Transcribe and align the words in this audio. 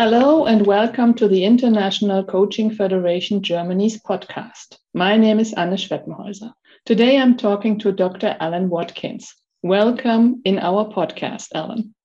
Hello 0.00 0.46
and 0.46 0.64
welcome 0.64 1.12
to 1.14 1.26
the 1.26 1.44
International 1.44 2.22
Coaching 2.22 2.70
Federation 2.70 3.42
Germany's 3.42 4.00
podcast. 4.00 4.78
My 4.94 5.16
name 5.16 5.40
is 5.40 5.52
Anne 5.54 5.72
Schweppenhäuser. 5.72 6.52
Today 6.86 7.18
I'm 7.18 7.36
talking 7.36 7.80
to 7.80 7.90
Dr. 7.90 8.36
Alan 8.38 8.68
Watkins. 8.68 9.34
Welcome 9.64 10.40
in 10.44 10.60
our 10.60 10.84
podcast, 10.84 11.48
Alan. 11.52 11.96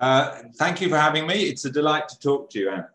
Uh, 0.00 0.42
thank 0.56 0.80
you 0.80 0.88
for 0.88 0.96
having 0.96 1.28
me. 1.28 1.44
It's 1.44 1.64
a 1.64 1.70
delight 1.70 2.08
to 2.08 2.18
talk 2.18 2.50
to 2.50 2.58
you, 2.58 2.70
Anne. 2.70 2.86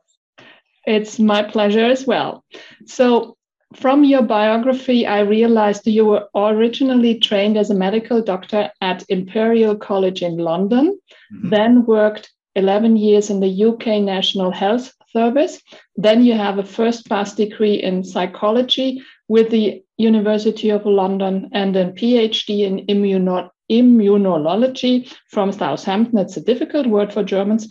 It's 0.86 1.18
my 1.18 1.42
pleasure 1.42 1.86
as 1.86 2.06
well. 2.06 2.44
So, 2.86 3.38
from 3.74 4.04
your 4.04 4.24
biography, 4.24 5.08
I 5.08 5.22
realized 5.22 5.88
you 5.88 6.08
were 6.08 6.28
originally 6.36 7.20
trained 7.20 7.56
as 7.56 7.70
a 7.70 7.76
medical 7.86 8.22
doctor 8.22 8.70
at 8.82 9.06
Imperial 9.08 9.78
College 9.78 10.22
in 10.22 10.40
London, 10.40 11.00
mm-hmm. 11.34 11.50
then 11.52 11.86
worked 11.86 12.34
11 12.56 12.98
years 12.98 13.30
in 13.30 13.40
the 13.40 13.66
UK 13.66 14.02
National 14.02 14.52
Health 14.52 14.94
Service. 15.12 15.62
Then 15.96 16.24
you 16.24 16.34
have 16.34 16.58
a 16.58 16.64
first 16.64 17.08
class 17.08 17.34
degree 17.36 17.76
in 17.76 18.04
psychology 18.04 19.02
with 19.28 19.50
the 19.50 19.84
University 19.98 20.70
of 20.70 20.86
London 20.86 21.50
and 21.54 21.76
a 21.76 21.92
PhD 21.92 22.60
in 22.60 22.86
immuno- 22.88 23.50
immunology 23.72 25.12
from 25.30 25.52
Southampton. 25.52 26.20
It's 26.20 26.38
a 26.38 26.42
difficult 26.42 26.88
word 26.88 27.14
for 27.14 27.24
Germans. 27.24 27.68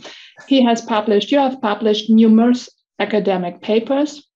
He 0.48 0.62
has 0.62 0.80
published, 0.82 1.30
you 1.30 1.38
have 1.38 1.60
published 1.60 2.10
numerous 2.10 2.68
academic 2.98 3.60
papers, 3.60 4.26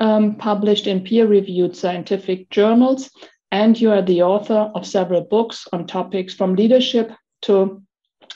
um, 0.00 0.36
published 0.36 0.86
in 0.86 1.04
peer 1.04 1.26
reviewed 1.26 1.76
scientific 1.76 2.50
journals, 2.50 3.10
and 3.50 3.80
you 3.80 3.90
are 3.90 4.02
the 4.02 4.22
author 4.22 4.70
of 4.74 4.86
several 4.86 5.22
books 5.22 5.66
on 5.72 5.86
topics 5.86 6.34
from 6.34 6.54
leadership 6.54 7.12
to 7.42 7.82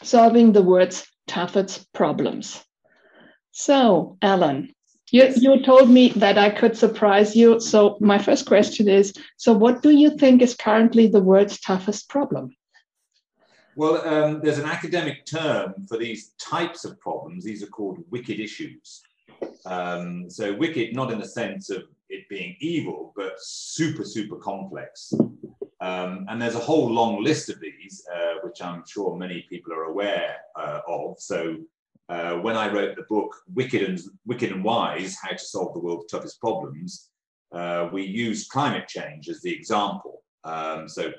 solving 0.03 0.53
the 0.53 0.63
world's 0.63 1.07
toughest 1.27 1.93
problems. 1.93 2.65
So, 3.53 4.19
Alan, 4.23 4.75
you, 5.11 5.23
yes. 5.23 5.41
you 5.41 5.63
told 5.63 5.89
me 5.89 6.11
that 6.11 6.37
I 6.37 6.51
could 6.51 6.77
surprise 6.77 7.37
you. 7.37 7.61
So, 7.61 7.97
my 8.01 8.19
first 8.19 8.47
question 8.47 8.89
is 8.89 9.13
So, 9.37 9.53
what 9.53 9.83
do 9.83 9.91
you 9.91 10.17
think 10.17 10.43
is 10.43 10.55
currently 10.55 11.07
the 11.07 11.23
world's 11.23 11.61
toughest 11.61 12.09
problem? 12.09 12.55
Well, 13.77 14.07
um, 14.09 14.41
there's 14.43 14.59
an 14.59 14.65
academic 14.65 15.27
term 15.27 15.75
for 15.89 15.99
these 15.99 16.33
types 16.41 16.85
of 16.85 16.99
problems. 16.99 17.45
These 17.45 17.63
are 17.63 17.69
called 17.69 17.99
wicked 18.11 18.41
issues. 18.41 19.03
Um, 19.65 20.29
so, 20.29 20.55
wicked, 20.55 20.95
not 20.95 21.13
in 21.13 21.19
the 21.19 21.29
sense 21.29 21.71
of 21.71 21.85
it 22.09 22.29
being 22.29 22.57
evil, 22.61 23.13
but 23.17 23.35
super, 23.39 24.05
super 24.05 24.37
complex. 24.37 25.13
Um, 25.87 26.27
and 26.29 26.43
there's 26.43 26.57
a 26.57 26.69
whole 26.71 26.91
long 26.91 27.23
list 27.23 27.49
of 27.49 27.61
these, 27.61 28.05
uh, 28.13 28.35
which 28.43 28.61
I'm 28.61 28.83
sure 28.87 29.17
many 29.17 29.47
people 29.49 29.73
are 29.73 29.85
aware 29.85 30.37
uh, 30.57 30.81
of. 30.89 31.15
So, 31.19 31.57
uh, 32.09 32.35
when 32.37 32.57
I 32.57 32.73
wrote 32.73 32.97
the 32.97 33.03
book 33.09 33.35
Wicked 33.55 33.83
and, 33.83 34.01
Wicked 34.25 34.51
and 34.51 34.65
Wise 34.65 35.17
How 35.23 35.31
to 35.31 35.39
Solve 35.39 35.75
the 35.75 35.81
World's 35.81 36.11
Toughest 36.11 36.41
Problems, 36.41 37.11
uh, 37.53 37.89
we 37.93 38.03
used 38.03 38.51
climate 38.51 38.89
change 38.89 39.29
as 39.29 39.41
the 39.43 39.53
example. 39.53 40.23
Um, 40.43 40.89
so, 40.89 41.13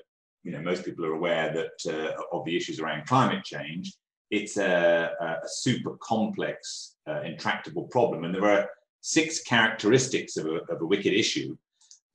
you 0.43 0.51
know, 0.51 0.61
most 0.61 0.83
people 0.83 1.05
are 1.05 1.13
aware 1.13 1.53
that 1.53 1.93
uh, 1.93 2.35
of 2.35 2.43
the 2.45 2.55
issues 2.55 2.79
around 2.79 3.05
climate 3.05 3.45
change. 3.45 3.93
It's 4.31 4.57
a, 4.57 5.11
a 5.21 5.47
super 5.47 5.97
complex, 6.01 6.95
uh, 7.09 7.21
intractable 7.21 7.83
problem. 7.83 8.25
And 8.25 8.35
there 8.35 8.51
are 8.51 8.69
six 9.01 9.41
characteristics 9.43 10.35
of 10.35 10.47
a, 10.47 10.55
of 10.73 10.81
a 10.81 10.85
wicked 10.85 11.13
issue 11.13 11.55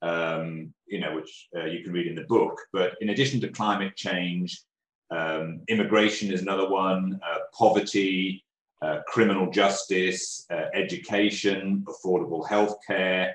um, 0.03 0.73
you 0.85 0.99
know, 0.99 1.15
which 1.15 1.47
uh, 1.55 1.65
you 1.65 1.83
can 1.83 1.93
read 1.93 2.07
in 2.07 2.15
the 2.15 2.25
book. 2.25 2.61
But 2.71 2.93
in 3.01 3.09
addition 3.09 3.39
to 3.41 3.47
climate 3.47 3.95
change, 3.95 4.61
um, 5.09 5.61
immigration 5.67 6.31
is 6.31 6.41
another 6.41 6.69
one, 6.69 7.19
uh, 7.25 7.39
poverty, 7.57 8.43
uh, 8.81 8.99
criminal 9.07 9.49
justice, 9.49 10.45
uh, 10.51 10.65
education, 10.73 11.85
affordable 11.87 12.45
healthcare, 12.45 13.31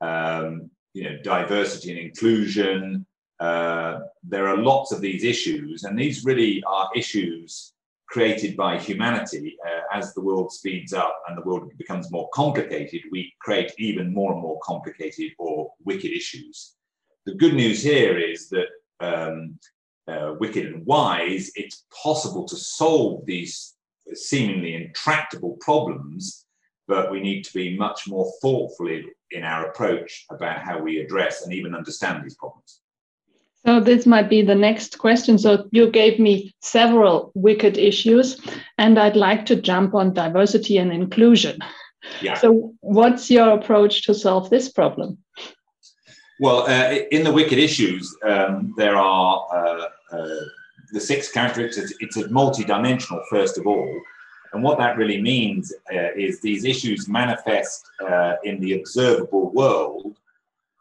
um, 0.00 0.70
you 0.92 1.04
know, 1.04 1.18
diversity 1.22 1.90
and 1.90 1.98
inclusion. 1.98 3.04
Uh, 3.40 3.98
there 4.22 4.46
are 4.46 4.56
lots 4.56 4.92
of 4.92 5.00
these 5.00 5.24
issues, 5.24 5.82
and 5.82 5.98
these 5.98 6.24
really 6.24 6.62
are 6.66 6.88
issues 6.94 7.73
created 8.08 8.56
by 8.56 8.78
humanity. 8.78 9.56
Uh, 9.66 9.80
as 9.92 10.14
the 10.14 10.20
world 10.20 10.52
speeds 10.52 10.92
up 10.92 11.16
and 11.28 11.36
the 11.36 11.42
world 11.42 11.70
becomes 11.78 12.10
more 12.10 12.28
complicated, 12.34 13.02
we 13.10 13.32
create 13.40 13.72
even 13.78 14.12
more 14.12 14.32
and 14.32 14.42
more 14.42 14.58
complicated 14.62 15.32
or 15.38 15.72
wicked 15.84 16.10
issues. 16.10 16.74
The 17.26 17.34
good 17.34 17.54
news 17.54 17.82
here 17.82 18.18
is 18.18 18.50
that 18.50 18.66
um, 19.00 19.58
uh, 20.06 20.34
wicked 20.38 20.66
and 20.66 20.86
wise, 20.86 21.50
it's 21.54 21.84
possible 22.02 22.46
to 22.46 22.56
solve 22.56 23.24
these 23.26 23.74
seemingly 24.12 24.74
intractable 24.74 25.56
problems, 25.60 26.44
but 26.86 27.10
we 27.10 27.20
need 27.20 27.42
to 27.44 27.54
be 27.54 27.76
much 27.76 28.06
more 28.06 28.30
thoughtful 28.42 28.88
in, 28.88 29.04
in 29.30 29.42
our 29.42 29.66
approach 29.66 30.26
about 30.30 30.58
how 30.58 30.78
we 30.78 30.98
address 30.98 31.42
and 31.42 31.54
even 31.54 31.74
understand 31.74 32.22
these 32.22 32.36
problems. 32.36 32.80
So 33.66 33.80
this 33.80 34.04
might 34.04 34.28
be 34.28 34.42
the 34.42 34.54
next 34.54 34.98
question. 34.98 35.38
So 35.38 35.68
you 35.70 35.90
gave 35.90 36.18
me 36.18 36.54
several 36.60 37.32
wicked 37.34 37.78
issues, 37.78 38.40
and 38.76 38.98
I'd 38.98 39.16
like 39.16 39.46
to 39.46 39.56
jump 39.56 39.94
on 39.94 40.12
diversity 40.12 40.76
and 40.76 40.92
inclusion. 40.92 41.58
Yeah. 42.20 42.34
So 42.34 42.74
what's 42.80 43.30
your 43.30 43.50
approach 43.50 44.04
to 44.04 44.14
solve 44.14 44.50
this 44.50 44.70
problem? 44.70 45.18
Well, 46.40 46.66
uh, 46.68 46.98
in 47.10 47.24
the 47.24 47.32
wicked 47.32 47.58
issues, 47.58 48.14
um, 48.22 48.74
there 48.76 48.96
are 48.96 49.46
uh, 49.52 50.16
uh, 50.16 50.40
the 50.92 51.00
six 51.00 51.30
characteristics. 51.32 51.92
It's, 51.92 51.94
it's 52.00 52.16
a 52.16 52.28
multi-dimensional, 52.28 53.22
first 53.30 53.56
of 53.56 53.66
all. 53.66 54.00
And 54.52 54.62
what 54.62 54.78
that 54.78 54.96
really 54.96 55.20
means 55.20 55.72
uh, 55.92 56.12
is 56.16 56.40
these 56.40 56.64
issues 56.64 57.08
manifest 57.08 57.88
uh, 58.06 58.34
in 58.44 58.60
the 58.60 58.78
observable 58.78 59.50
world 59.50 59.93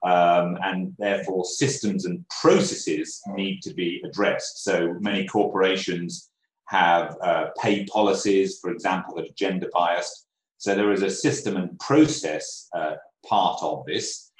um, 0.03 0.57
and 0.63 0.93
therefore 0.99 1.45
systems 1.45 2.05
and 2.05 2.25
processes 2.41 3.21
need 3.27 3.61
to 3.61 3.73
be 3.73 4.01
addressed. 4.05 4.63
So 4.63 4.95
many 4.99 5.25
corporations 5.25 6.29
have 6.67 7.17
uh, 7.21 7.47
pay 7.61 7.85
policies, 7.85 8.59
for 8.59 8.71
example, 8.71 9.15
that 9.15 9.29
are 9.29 9.33
gender 9.35 9.69
biased. 9.73 10.27
So 10.57 10.75
there 10.75 10.91
is 10.91 11.03
a 11.03 11.09
system 11.09 11.57
and 11.57 11.77
process 11.79 12.67
uh, 12.75 12.95
part 13.25 13.59
of 13.61 13.85
this. 13.85 14.31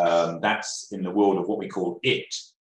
Um, 0.00 0.40
that's 0.40 0.88
in 0.92 1.02
the 1.02 1.10
world 1.10 1.38
of 1.38 1.48
what 1.48 1.58
we 1.58 1.68
call 1.68 2.00
it. 2.02 2.34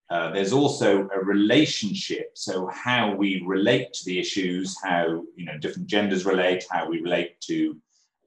Uh, 0.09 0.31
there's 0.31 0.53
also 0.53 1.09
a 1.13 1.19
relationship, 1.19 2.31
so 2.33 2.67
how 2.67 3.13
we 3.13 3.41
relate 3.45 3.91
to 3.91 4.05
the 4.05 4.19
issues, 4.19 4.77
how 4.81 5.23
you 5.35 5.45
know 5.45 5.57
different 5.57 5.87
genders 5.87 6.25
relate, 6.25 6.65
how 6.71 6.87
we 6.87 7.01
relate 7.01 7.39
to 7.41 7.75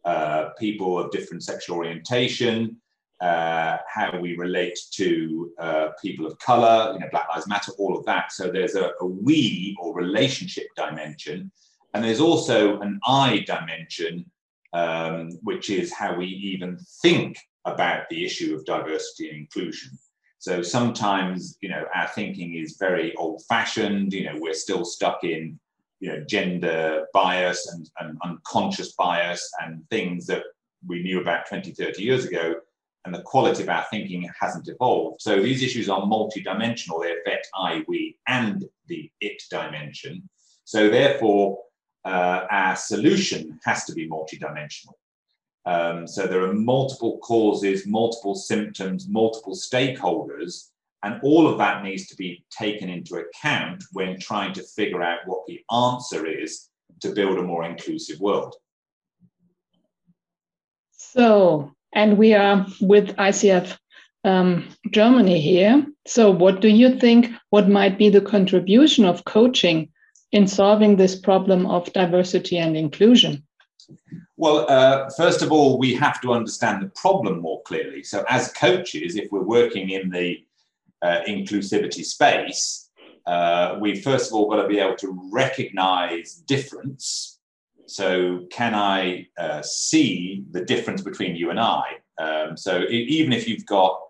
uh, 0.04 0.50
people 0.59 0.98
of 0.98 1.10
different 1.10 1.42
sexual 1.42 1.76
orientation, 1.76 2.76
uh, 3.20 3.76
how 3.86 4.19
we 4.19 4.36
relate 4.36 4.78
to 4.92 5.53
uh, 5.58 5.88
people 6.00 6.26
of 6.26 6.38
color, 6.38 6.92
you 6.94 7.00
know, 7.00 7.08
Black 7.10 7.28
Lives 7.28 7.47
Matter, 7.47 7.72
all 7.78 7.98
of 7.98 8.04
that. 8.06 8.32
So 8.32 8.50
there's 8.50 8.76
a, 8.76 8.92
a, 9.00 9.06
we 9.06 9.76
or 9.81 9.94
relationship 9.94 10.69
dimension. 10.75 11.50
And 11.92 12.03
there's 12.03 12.20
also 12.20 12.80
an 12.80 12.98
I 13.06 13.44
dimension, 13.47 14.25
um, 14.72 15.32
which 15.42 15.69
is 15.69 15.92
how 15.92 16.16
we 16.16 16.26
even 16.26 16.78
think 17.03 17.38
about 17.66 18.09
the 18.09 18.25
issue 18.25 18.54
of 18.54 18.64
diversity 18.64 19.28
and 19.28 19.38
inclusion. 19.38 19.91
So 20.38 20.62
sometimes, 20.62 21.59
you 21.60 21.69
know, 21.69 21.84
our 21.94 22.09
thinking 22.09 22.54
is 22.54 22.78
very 22.78 23.14
old 23.16 23.42
fashioned, 23.47 24.14
you 24.14 24.25
know, 24.25 24.38
we're 24.38 24.54
still 24.54 24.86
stuck 24.86 25.25
in, 25.25 25.60
you 25.98 26.10
know, 26.10 26.25
gender 26.25 27.04
bias 27.12 27.70
and, 27.70 27.91
and 28.00 28.19
unconscious 28.25 28.92
bias 28.92 29.47
and 29.60 29.86
things 29.91 30.24
that 30.27 30.44
we 30.86 31.03
knew 31.03 31.21
about 31.21 31.47
20, 31.47 31.72
30 31.72 32.03
years 32.03 32.24
ago 32.24 32.54
and 33.04 33.14
the 33.14 33.22
quality 33.22 33.62
of 33.62 33.68
our 33.68 33.84
thinking 33.91 34.28
hasn't 34.38 34.68
evolved. 34.68 35.22
So 35.22 35.41
these 35.41 35.62
issues 35.62 35.88
are 35.88 36.02
multidimensional. 36.02 37.02
They 37.02 37.14
affect 37.18 37.48
I, 37.54 37.82
we, 37.88 38.18
and 38.28 38.64
the 38.88 39.10
it 39.20 39.42
dimension. 39.50 40.28
So 40.64 40.91
therefore, 40.91 41.58
uh, 42.04 42.47
our 42.50 42.76
solution 42.76 43.58
has 43.64 43.84
to 43.86 43.94
be 43.94 44.08
multidimensional. 44.08 44.94
Um, 45.66 46.06
so 46.06 46.26
there 46.26 46.42
are 46.42 46.54
multiple 46.54 47.18
causes, 47.18 47.86
multiple 47.86 48.34
symptoms, 48.34 49.08
multiple 49.08 49.54
stakeholders, 49.54 50.68
and 51.03 51.20
all 51.22 51.48
of 51.48 51.58
that 51.58 51.82
needs 51.82 52.06
to 52.08 52.16
be 52.16 52.44
taken 52.50 52.88
into 52.88 53.16
account 53.16 53.84
when 53.92 54.18
trying 54.18 54.53
to 54.54 54.62
figure 54.62 55.03
out 55.03 55.20
what 55.26 55.46
the 55.46 55.60
answer 55.74 56.26
is 56.26 56.68
to 57.00 57.12
build 57.12 57.38
a 57.38 57.42
more 57.42 57.64
inclusive 57.64 58.20
world. 58.20 58.54
So, 60.92 61.72
and 61.92 62.19
we 62.19 62.34
are 62.34 62.66
with 62.81 63.16
ICF 63.16 63.77
um, 64.25 64.69
Germany 64.91 65.41
here. 65.41 65.87
So, 66.07 66.31
what 66.31 66.60
do 66.60 66.69
you 66.69 66.98
think? 66.98 67.31
What 67.51 67.69
might 67.69 67.98
be 67.98 68.10
the 68.10 68.21
contribution 68.21 69.04
of 69.04 69.25
coaching 69.25 69.91
in 70.33 70.47
solving 70.47 70.97
this 70.97 71.19
problem 71.19 71.66
of 71.66 71.92
diversity 71.92 72.59
and 72.59 72.77
inclusion? 72.77 73.42
Well, 74.37 74.66
uh, 74.69 75.10
first 75.16 75.42
of 75.42 75.53
all, 75.53 75.78
we 75.78 75.95
have 75.95 76.21
to 76.22 76.33
understand 76.33 76.83
the 76.83 76.89
problem 76.91 77.41
more 77.41 77.63
clearly. 77.63 78.03
So, 78.03 78.25
as 78.28 78.53
coaches, 78.53 79.16
if 79.16 79.31
we're 79.33 79.42
working 79.42 79.91
in 79.91 80.10
the 80.10 80.45
uh, 81.03 81.21
inclusivity 81.27 82.04
space, 82.04 82.91
uh, 83.27 83.78
we 83.81 84.01
first 84.01 84.31
of 84.31 84.34
all 84.34 84.48
got 84.48 84.63
to 84.63 84.69
be 84.69 84.78
able 84.78 84.97
to 84.97 85.19
recognize 85.33 86.34
difference 86.47 87.40
So, 87.91 88.47
can 88.51 88.75
I 88.75 89.27
uh, 89.39 89.63
see 89.63 90.45
the 90.51 90.65
difference 90.65 91.03
between 91.03 91.37
you 91.37 91.51
and 91.51 91.59
I? 91.59 91.84
Um, 92.19 92.57
so, 92.57 92.84
even 92.89 93.33
if 93.33 93.48
you've 93.48 93.66
got 93.66 94.01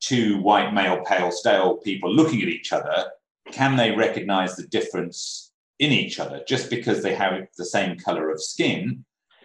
two 0.00 0.38
white 0.42 0.74
male 0.74 1.02
pale 1.06 1.30
stale 1.30 1.76
people 1.78 2.14
looking 2.14 2.42
at 2.42 2.48
each 2.48 2.72
other, 2.72 3.06
can 3.50 3.76
they 3.76 3.92
recognize 3.92 4.56
the 4.56 4.66
difference 4.66 5.52
in 5.78 5.90
each 5.90 6.20
other 6.20 6.42
just 6.46 6.70
because 6.70 7.02
they 7.02 7.14
have 7.14 7.46
the 7.56 7.64
same 7.64 7.98
color 7.98 8.30
of 8.30 8.42
skin 8.42 9.04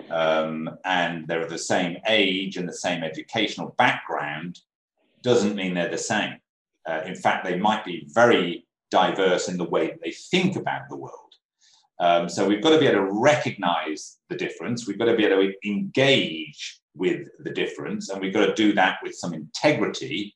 um, 0.09 0.69
and 0.85 1.27
they're 1.27 1.41
of 1.41 1.49
the 1.49 1.57
same 1.57 1.97
age 2.07 2.57
and 2.57 2.67
the 2.67 2.73
same 2.73 3.03
educational 3.03 3.75
background 3.77 4.59
doesn't 5.21 5.55
mean 5.55 5.73
they're 5.73 5.89
the 5.89 5.97
same. 5.97 6.35
Uh, 6.87 7.01
in 7.05 7.15
fact, 7.15 7.45
they 7.45 7.57
might 7.57 7.83
be 7.85 8.07
very 8.13 8.65
diverse 8.89 9.49
in 9.49 9.57
the 9.57 9.69
way 9.69 9.87
that 9.87 10.01
they 10.01 10.11
think 10.11 10.55
about 10.55 10.89
the 10.89 10.95
world. 10.95 11.28
Um, 11.99 12.29
so 12.29 12.47
we've 12.47 12.63
got 12.63 12.71
to 12.71 12.79
be 12.79 12.87
able 12.87 13.07
to 13.07 13.19
recognize 13.19 14.17
the 14.29 14.35
difference. 14.35 14.87
We've 14.87 14.97
got 14.97 15.05
to 15.05 15.17
be 15.17 15.25
able 15.25 15.43
to 15.43 15.53
engage 15.69 16.79
with 16.95 17.27
the 17.39 17.51
difference, 17.51 18.09
and 18.09 18.21
we've 18.21 18.33
got 18.33 18.45
to 18.45 18.53
do 18.53 18.73
that 18.73 18.99
with 19.03 19.15
some 19.15 19.33
integrity. 19.33 20.35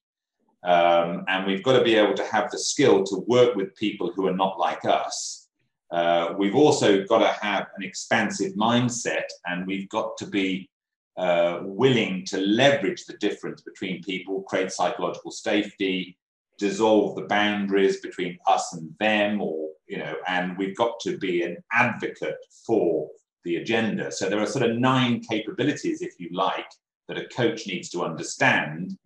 Um, 0.63 1.25
and 1.27 1.45
we've 1.45 1.63
got 1.63 1.77
to 1.77 1.83
be 1.83 1.95
able 1.95 2.13
to 2.15 2.25
have 2.25 2.49
the 2.49 2.57
skill 2.57 3.03
to 3.03 3.23
work 3.27 3.55
with 3.55 3.75
people 3.75 4.11
who 4.13 4.27
are 4.27 4.35
not 4.35 4.59
like 4.59 4.85
us. 4.85 5.49
Uh, 5.91 6.33
we've 6.37 6.55
also 6.55 7.03
got 7.03 7.19
to 7.19 7.45
have 7.45 7.67
an 7.77 7.83
expansive 7.83 8.53
mindset, 8.53 9.25
and 9.45 9.67
we've 9.67 9.89
got 9.89 10.17
to 10.17 10.25
be 10.25 10.69
uh, 11.17 11.59
willing 11.61 12.25
to 12.25 12.37
leverage 12.37 13.05
the 13.05 13.17
difference 13.17 13.61
between 13.61 14.01
people, 14.01 14.41
create 14.43 14.71
psychological 14.71 15.31
safety, 15.31 16.17
dissolve 16.57 17.15
the 17.15 17.23
boundaries 17.23 17.99
between 18.01 18.37
us 18.47 18.73
and 18.73 18.93
them, 18.99 19.41
or 19.41 19.69
you 19.93 19.99
know, 19.99 20.15
and 20.27 20.57
we've 20.57 20.75
got 20.75 20.99
to 21.01 21.19
be 21.19 21.43
an 21.43 21.55
advocate 21.71 22.43
for 22.65 23.07
the 23.43 23.57
agenda. 23.57 24.11
So 24.11 24.27
there 24.27 24.39
are 24.39 24.47
sort 24.47 24.67
of 24.67 24.79
nine 24.79 25.21
capabilities, 25.21 26.01
if 26.01 26.19
you 26.19 26.29
like, 26.33 26.65
that 27.07 27.19
a 27.19 27.27
coach 27.27 27.67
needs 27.67 27.89
to 27.89 28.01
understand 28.01 28.97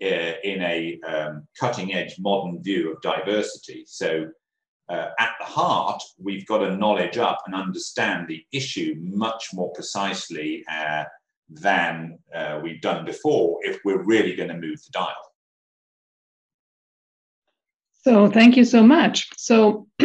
uh, 0.00 0.34
in 0.44 0.62
a 0.62 1.00
um, 1.04 1.48
cutting 1.58 1.94
edge 1.94 2.14
modern 2.20 2.62
view 2.62 2.92
of 2.92 3.02
diversity. 3.02 3.82
So 3.88 4.28
uh, 4.88 5.08
at 5.18 5.30
the 5.40 5.46
heart, 5.46 6.00
we've 6.16 6.46
got 6.46 6.58
to 6.58 6.76
knowledge 6.76 7.18
up 7.18 7.42
and 7.46 7.54
understand 7.56 8.28
the 8.28 8.44
issue 8.52 8.94
much 9.00 9.48
more 9.52 9.72
precisely 9.72 10.64
uh, 10.70 11.06
than 11.48 12.20
uh, 12.32 12.60
we've 12.62 12.80
done 12.80 13.04
before 13.04 13.58
if 13.62 13.80
we're 13.84 14.04
really 14.04 14.36
going 14.36 14.50
to 14.50 14.54
move 14.54 14.80
the 14.84 14.90
dial. 14.92 15.26
So 18.06 18.30
thank 18.30 18.56
you 18.56 18.64
so 18.64 18.84
much. 18.84 19.28
So 19.36 19.88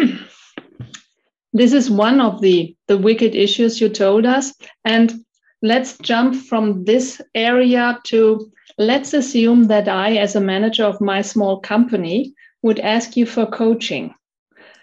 this 1.54 1.74
is 1.74 1.90
one 1.90 2.22
of 2.22 2.42
the 2.42 2.76
the 2.88 2.98
wicked 2.98 3.36
issues 3.36 3.82
you 3.82 3.90
told 3.90 4.26
us, 4.26 4.54
and 4.86 5.14
let's 5.62 5.98
jump 6.00 6.36
from 6.36 6.86
this 6.86 7.22
area 7.36 8.00
to 8.06 8.52
let's 8.78 9.14
assume 9.14 9.66
that 9.66 9.88
I, 9.88 10.18
as 10.18 10.36
a 10.36 10.42
manager 10.42 10.86
of 10.86 11.02
my 11.02 11.22
small 11.22 11.60
company, 11.60 12.34
would 12.62 12.80
ask 12.80 13.18
you 13.18 13.26
for 13.26 13.46
coaching. 13.46 14.14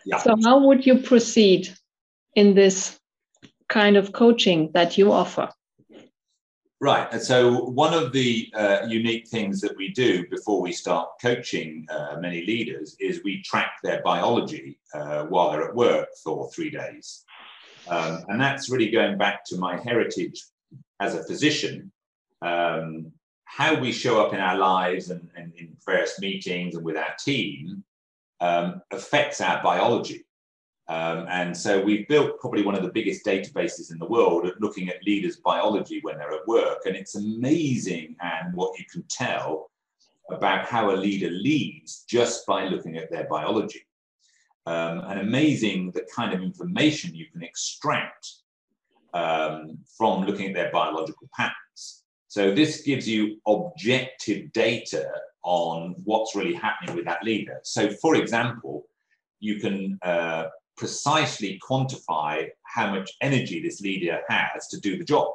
Yeah. 0.04 0.18
So 0.18 0.36
how 0.44 0.66
would 0.66 0.86
you 0.86 0.98
proceed 0.98 1.68
in 2.34 2.54
this 2.54 2.98
kind 3.68 3.96
of 3.96 4.12
coaching 4.12 4.70
that 4.74 4.98
you 4.98 5.12
offer? 5.12 5.50
Right. 6.80 7.08
And 7.12 7.20
so, 7.20 7.64
one 7.64 7.92
of 7.92 8.12
the 8.12 8.52
uh, 8.54 8.86
unique 8.86 9.26
things 9.26 9.60
that 9.62 9.76
we 9.76 9.88
do 9.88 10.28
before 10.28 10.60
we 10.60 10.70
start 10.70 11.08
coaching 11.20 11.86
uh, 11.90 12.18
many 12.20 12.46
leaders 12.46 12.94
is 13.00 13.24
we 13.24 13.42
track 13.42 13.80
their 13.82 14.00
biology 14.02 14.78
uh, 14.94 15.24
while 15.24 15.50
they're 15.50 15.68
at 15.68 15.74
work 15.74 16.08
for 16.22 16.48
three 16.52 16.70
days. 16.70 17.24
Um, 17.88 18.24
and 18.28 18.40
that's 18.40 18.70
really 18.70 18.90
going 18.90 19.18
back 19.18 19.44
to 19.46 19.56
my 19.56 19.76
heritage 19.80 20.44
as 21.00 21.16
a 21.16 21.24
physician. 21.24 21.90
Um, 22.42 23.10
how 23.44 23.74
we 23.74 23.90
show 23.90 24.24
up 24.24 24.32
in 24.32 24.38
our 24.38 24.56
lives 24.56 25.10
and, 25.10 25.28
and, 25.34 25.52
in 25.56 25.76
various 25.84 26.20
meetings 26.20 26.76
and 26.76 26.84
with 26.84 26.96
our 26.96 27.14
team 27.18 27.82
um, 28.40 28.82
affects 28.92 29.40
our 29.40 29.60
biology. 29.62 30.24
Um, 30.88 31.26
and 31.28 31.54
so 31.54 31.82
we've 31.82 32.08
built 32.08 32.40
probably 32.40 32.62
one 32.62 32.74
of 32.74 32.82
the 32.82 32.90
biggest 32.90 33.24
databases 33.24 33.92
in 33.92 33.98
the 33.98 34.06
world 34.06 34.46
at 34.46 34.60
looking 34.60 34.88
at 34.88 35.04
leaders' 35.04 35.36
biology 35.36 36.00
when 36.02 36.16
they're 36.16 36.32
at 36.32 36.48
work. 36.48 36.86
And 36.86 36.96
it's 36.96 37.14
amazing 37.14 38.16
and 38.20 38.54
what 38.54 38.78
you 38.78 38.86
can 38.90 39.04
tell 39.10 39.70
about 40.30 40.64
how 40.64 40.90
a 40.90 40.96
leader 40.96 41.30
leads 41.30 42.04
just 42.08 42.46
by 42.46 42.68
looking 42.68 42.96
at 42.96 43.10
their 43.10 43.26
biology. 43.28 43.84
Um, 44.66 45.00
and 45.08 45.20
amazing 45.20 45.92
the 45.92 46.06
kind 46.14 46.34
of 46.34 46.42
information 46.42 47.14
you 47.14 47.26
can 47.32 47.42
extract 47.42 48.34
um, 49.14 49.78
from 49.96 50.24
looking 50.24 50.48
at 50.48 50.54
their 50.54 50.70
biological 50.70 51.28
patterns. 51.34 52.02
So 52.28 52.54
this 52.54 52.82
gives 52.82 53.08
you 53.08 53.40
objective 53.46 54.52
data 54.52 55.10
on 55.42 55.96
what's 56.04 56.36
really 56.36 56.52
happening 56.54 56.94
with 56.94 57.06
that 57.06 57.24
leader. 57.24 57.60
So, 57.62 57.90
for 57.90 58.16
example, 58.16 58.86
you 59.40 59.58
can 59.58 59.98
uh, 60.02 60.48
precisely 60.78 61.60
quantify 61.68 62.48
how 62.62 62.90
much 62.94 63.10
energy 63.20 63.60
this 63.60 63.80
leader 63.80 64.20
has 64.28 64.68
to 64.68 64.80
do 64.80 64.96
the 64.96 65.04
job. 65.04 65.28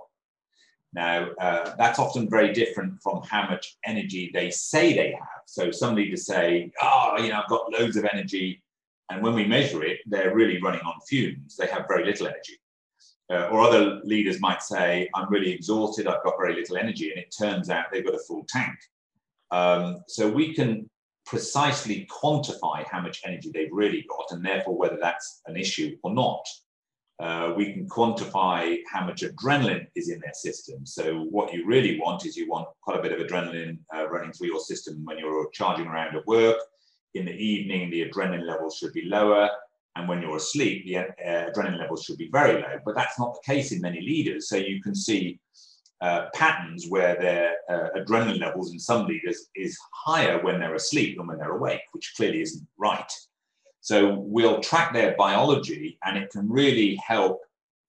Now, 0.94 1.30
uh, 1.42 1.76
that's 1.78 2.00
often 2.00 2.30
very 2.30 2.54
different 2.54 3.02
from 3.02 3.24
how 3.24 3.50
much 3.50 3.78
energy 3.86 4.32
they 4.34 4.52
say 4.52 4.94
they 4.94 5.12
have. 5.12 5.42
So 5.46 5.72
some 5.72 5.96
leaders 5.96 6.26
say, 6.26 6.72
oh, 6.82 7.16
you 7.20 7.30
know, 7.30 7.42
I've 7.42 7.50
got 7.50 7.72
loads 7.72 7.98
of 7.98 8.06
energy. 8.06 8.64
And 9.10 9.22
when 9.24 9.34
we 9.34 9.46
measure 9.46 9.84
it, 9.84 10.00
they're 10.06 10.36
really 10.36 10.62
running 10.62 10.82
on 10.82 10.94
fumes. 11.08 11.58
They 11.58 11.68
have 11.68 11.88
very 11.88 12.06
little 12.06 12.28
energy. 12.28 12.60
Uh, 13.32 13.48
or 13.48 13.62
other 13.62 14.02
leaders 14.04 14.40
might 14.40 14.62
say, 14.62 15.10
I'm 15.16 15.32
really 15.32 15.52
exhausted, 15.52 16.08
I've 16.08 16.24
got 16.24 16.36
very 16.38 16.56
little 16.56 16.78
energy. 16.78 17.10
And 17.10 17.20
it 17.20 17.34
turns 17.38 17.70
out 17.70 17.86
they've 17.92 18.06
got 18.06 18.16
a 18.16 18.24
full 18.28 18.46
tank. 18.48 18.78
Um, 19.50 20.04
so 20.08 20.30
we 20.30 20.54
can 20.54 20.90
precisely 21.26 22.08
quantify 22.12 22.86
how 22.90 23.02
much 23.02 23.22
energy 23.26 23.52
they've 23.54 23.72
really 23.72 24.06
got 24.10 24.26
and 24.32 24.46
therefore 24.46 24.78
whether 24.78 24.98
that's 25.02 25.42
an 25.48 25.58
issue 25.58 25.96
or 26.04 26.14
not. 26.14 26.46
Uh, 27.20 27.54
we 27.56 27.72
can 27.72 27.88
quantify 27.88 28.80
how 28.92 29.06
much 29.06 29.22
adrenaline 29.22 29.86
is 29.96 30.10
in 30.10 30.20
their 30.20 30.34
system. 30.34 30.86
So 30.86 31.22
what 31.30 31.54
you 31.54 31.66
really 31.66 32.00
want 32.00 32.26
is 32.26 32.36
you 32.36 32.50
want 32.50 32.68
quite 32.82 33.00
a 33.00 33.02
bit 33.02 33.12
of 33.12 33.26
adrenaline 33.26 33.78
uh, 33.96 34.10
running 34.10 34.34
through 34.34 34.48
your 34.48 34.60
system 34.60 35.06
when 35.06 35.20
you're 35.20 35.50
charging 35.52 35.88
around 35.88 36.16
at 36.16 36.26
work. 36.28 36.58
In 37.14 37.26
the 37.26 37.32
evening, 37.32 37.92
the 37.92 38.10
adrenaline 38.10 38.46
levels 38.46 38.78
should 38.78 38.94
be 38.94 39.06
lower. 39.06 39.50
And 39.96 40.10
when 40.10 40.22
you're 40.22 40.38
asleep, 40.38 40.86
the 40.86 40.98
uh, 40.98 41.52
adrenaline 41.52 41.78
levels 41.78 42.04
should 42.04 42.18
be 42.18 42.30
very 42.32 42.60
low. 42.62 42.80
But 42.84 42.96
that's 42.96 43.20
not 43.20 43.36
the 43.36 43.54
case 43.54 43.72
in 43.72 43.80
many 43.80 44.02
leaders. 44.02 44.50
So 44.50 44.58
you 44.58 44.82
can 44.82 44.96
see 44.96 45.40
uh, 46.04 46.28
patterns 46.34 46.88
where 46.90 47.16
their 47.16 47.56
uh, 47.70 47.88
adrenaline 47.98 48.42
levels 48.42 48.74
in 48.74 48.80
some 48.80 49.08
leaders 49.08 49.48
is 49.56 49.80
higher 49.94 50.44
when 50.44 50.60
they're 50.60 50.76
asleep 50.76 51.16
than 51.16 51.28
when 51.28 51.38
they're 51.38 51.56
awake, 51.56 51.80
which 51.94 52.14
clearly 52.18 52.42
isn't 52.42 52.68
right. 52.78 53.10
So 53.80 54.20
we'll 54.20 54.60
track 54.60 54.92
their 54.92 55.16
biology 55.18 55.98
and 56.04 56.18
it 56.18 56.30
can 56.30 56.50
really 56.50 56.96
help 56.96 57.40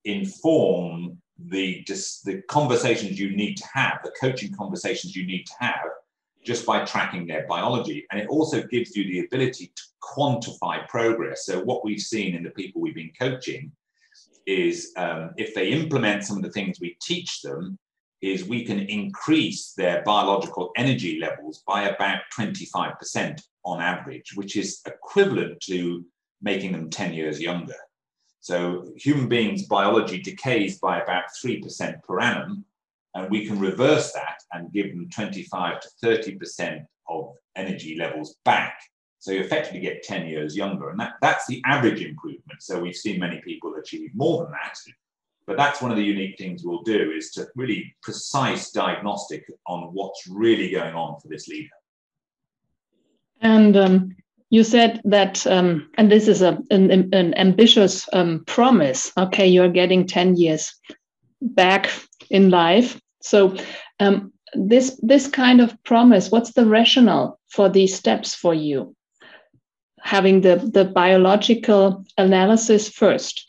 inform 0.04 1.18
the, 1.48 1.84
the 2.24 2.40
conversations 2.48 3.18
you 3.18 3.34
need 3.34 3.56
to 3.56 3.64
have, 3.74 3.98
the 4.04 4.12
coaching 4.20 4.54
conversations 4.54 5.16
you 5.16 5.26
need 5.26 5.44
to 5.46 5.54
have 5.58 5.88
just 6.44 6.64
by 6.64 6.84
tracking 6.84 7.26
their 7.26 7.46
biology. 7.48 8.06
And 8.12 8.20
it 8.20 8.28
also 8.28 8.62
gives 8.62 8.94
you 8.96 9.04
the 9.04 9.26
ability 9.26 9.72
to 9.74 9.82
quantify 10.00 10.86
progress. 10.86 11.46
So 11.46 11.64
what 11.64 11.84
we've 11.84 12.00
seen 12.00 12.36
in 12.36 12.44
the 12.44 12.50
people 12.50 12.80
we've 12.80 12.94
been 12.94 13.10
coaching 13.18 13.72
is 14.46 14.92
um, 14.96 15.30
if 15.36 15.52
they 15.52 15.70
implement 15.70 16.22
some 16.22 16.36
of 16.36 16.44
the 16.44 16.52
things 16.52 16.78
we 16.80 16.96
teach 17.00 17.42
them, 17.42 17.76
is 18.24 18.44
we 18.44 18.64
can 18.64 18.80
increase 18.80 19.72
their 19.76 20.02
biological 20.02 20.70
energy 20.76 21.18
levels 21.20 21.62
by 21.66 21.88
about 21.88 22.20
25% 22.38 23.42
on 23.64 23.80
average, 23.80 24.32
which 24.34 24.56
is 24.56 24.80
equivalent 24.86 25.60
to 25.60 26.04
making 26.42 26.72
them 26.72 26.90
10 26.90 27.14
years 27.14 27.40
younger. 27.40 27.74
So 28.40 28.92
human 28.96 29.28
beings' 29.28 29.66
biology 29.66 30.20
decays 30.20 30.78
by 30.78 31.00
about 31.00 31.24
3% 31.42 32.02
per 32.02 32.20
annum, 32.20 32.64
and 33.14 33.30
we 33.30 33.46
can 33.46 33.58
reverse 33.58 34.12
that 34.12 34.38
and 34.52 34.72
give 34.72 34.88
them 34.88 35.08
25 35.08 35.80
to 35.80 35.88
30% 36.04 36.84
of 37.08 37.32
energy 37.56 37.96
levels 37.96 38.36
back. 38.44 38.78
So 39.18 39.32
you 39.32 39.40
effectively 39.40 39.80
get 39.80 40.02
10 40.02 40.26
years 40.26 40.54
younger, 40.54 40.90
and 40.90 41.00
that, 41.00 41.14
that's 41.22 41.46
the 41.46 41.62
average 41.64 42.02
improvement. 42.02 42.60
So 42.60 42.80
we've 42.80 42.94
seen 42.94 43.18
many 43.18 43.40
people 43.40 43.74
achieve 43.76 44.10
more 44.14 44.42
than 44.42 44.52
that, 44.52 44.76
but 45.46 45.56
that's 45.56 45.82
one 45.82 45.90
of 45.90 45.96
the 45.96 46.04
unique 46.04 46.38
things 46.38 46.62
we'll 46.64 46.82
do 46.82 47.12
is 47.12 47.30
to 47.32 47.46
really 47.54 47.94
precise 48.02 48.70
diagnostic 48.70 49.44
on 49.66 49.90
what's 49.92 50.26
really 50.26 50.70
going 50.70 50.94
on 50.94 51.20
for 51.20 51.28
this 51.28 51.48
leader. 51.48 51.68
And 53.40 53.76
um, 53.76 54.16
you 54.50 54.64
said 54.64 55.00
that, 55.04 55.46
um, 55.46 55.90
and 55.98 56.10
this 56.10 56.28
is 56.28 56.40
a, 56.40 56.58
an, 56.70 56.90
an 57.12 57.34
ambitious 57.34 58.08
um, 58.12 58.44
promise. 58.46 59.12
Okay, 59.18 59.46
you're 59.46 59.68
getting 59.68 60.06
10 60.06 60.36
years 60.36 60.74
back 61.40 61.90
in 62.30 62.50
life. 62.50 63.00
So 63.20 63.56
um, 64.00 64.32
this 64.54 64.98
this 65.02 65.26
kind 65.28 65.60
of 65.60 65.76
promise, 65.84 66.30
what's 66.30 66.52
the 66.52 66.66
rationale 66.66 67.38
for 67.48 67.68
these 67.68 67.94
steps 67.94 68.34
for 68.34 68.54
you? 68.54 68.94
Having 70.00 70.42
the, 70.42 70.56
the 70.72 70.84
biological 70.84 72.04
analysis 72.16 72.88
first 72.88 73.44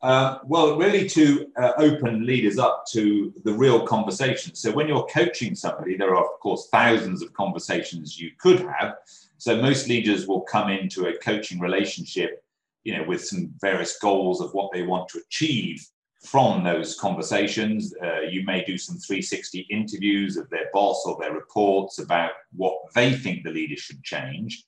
Uh, 0.00 0.38
well, 0.44 0.78
really 0.78 1.08
to 1.08 1.50
uh, 1.56 1.72
open 1.78 2.24
leaders 2.24 2.56
up 2.56 2.84
to 2.86 3.32
the 3.44 3.52
real 3.52 3.84
conversation. 3.84 4.54
So 4.54 4.70
when 4.70 4.86
you're 4.86 5.06
coaching 5.06 5.56
somebody, 5.56 5.96
there 5.96 6.14
are 6.14 6.24
of 6.24 6.38
course 6.40 6.68
thousands 6.70 7.20
of 7.20 7.32
conversations 7.32 8.18
you 8.18 8.30
could 8.38 8.60
have. 8.60 8.98
So 9.38 9.60
most 9.60 9.88
leaders 9.88 10.28
will 10.28 10.42
come 10.42 10.70
into 10.70 11.06
a 11.06 11.18
coaching 11.18 11.58
relationship, 11.58 12.44
you 12.84 12.96
know, 12.96 13.04
with 13.04 13.24
some 13.24 13.52
various 13.60 13.98
goals 13.98 14.40
of 14.40 14.54
what 14.54 14.72
they 14.72 14.82
want 14.82 15.08
to 15.08 15.20
achieve 15.26 15.84
from 16.24 16.62
those 16.62 16.98
conversations. 16.98 17.92
Uh, 18.00 18.20
you 18.20 18.44
may 18.44 18.64
do 18.64 18.78
some 18.78 18.98
360 18.98 19.66
interviews 19.68 20.36
of 20.36 20.48
their 20.50 20.66
boss 20.72 21.04
or 21.06 21.16
their 21.20 21.32
reports 21.32 21.98
about 21.98 22.32
what 22.56 22.76
they 22.94 23.12
think 23.12 23.42
the 23.42 23.50
leader 23.50 23.76
should 23.76 24.02
change. 24.04 24.64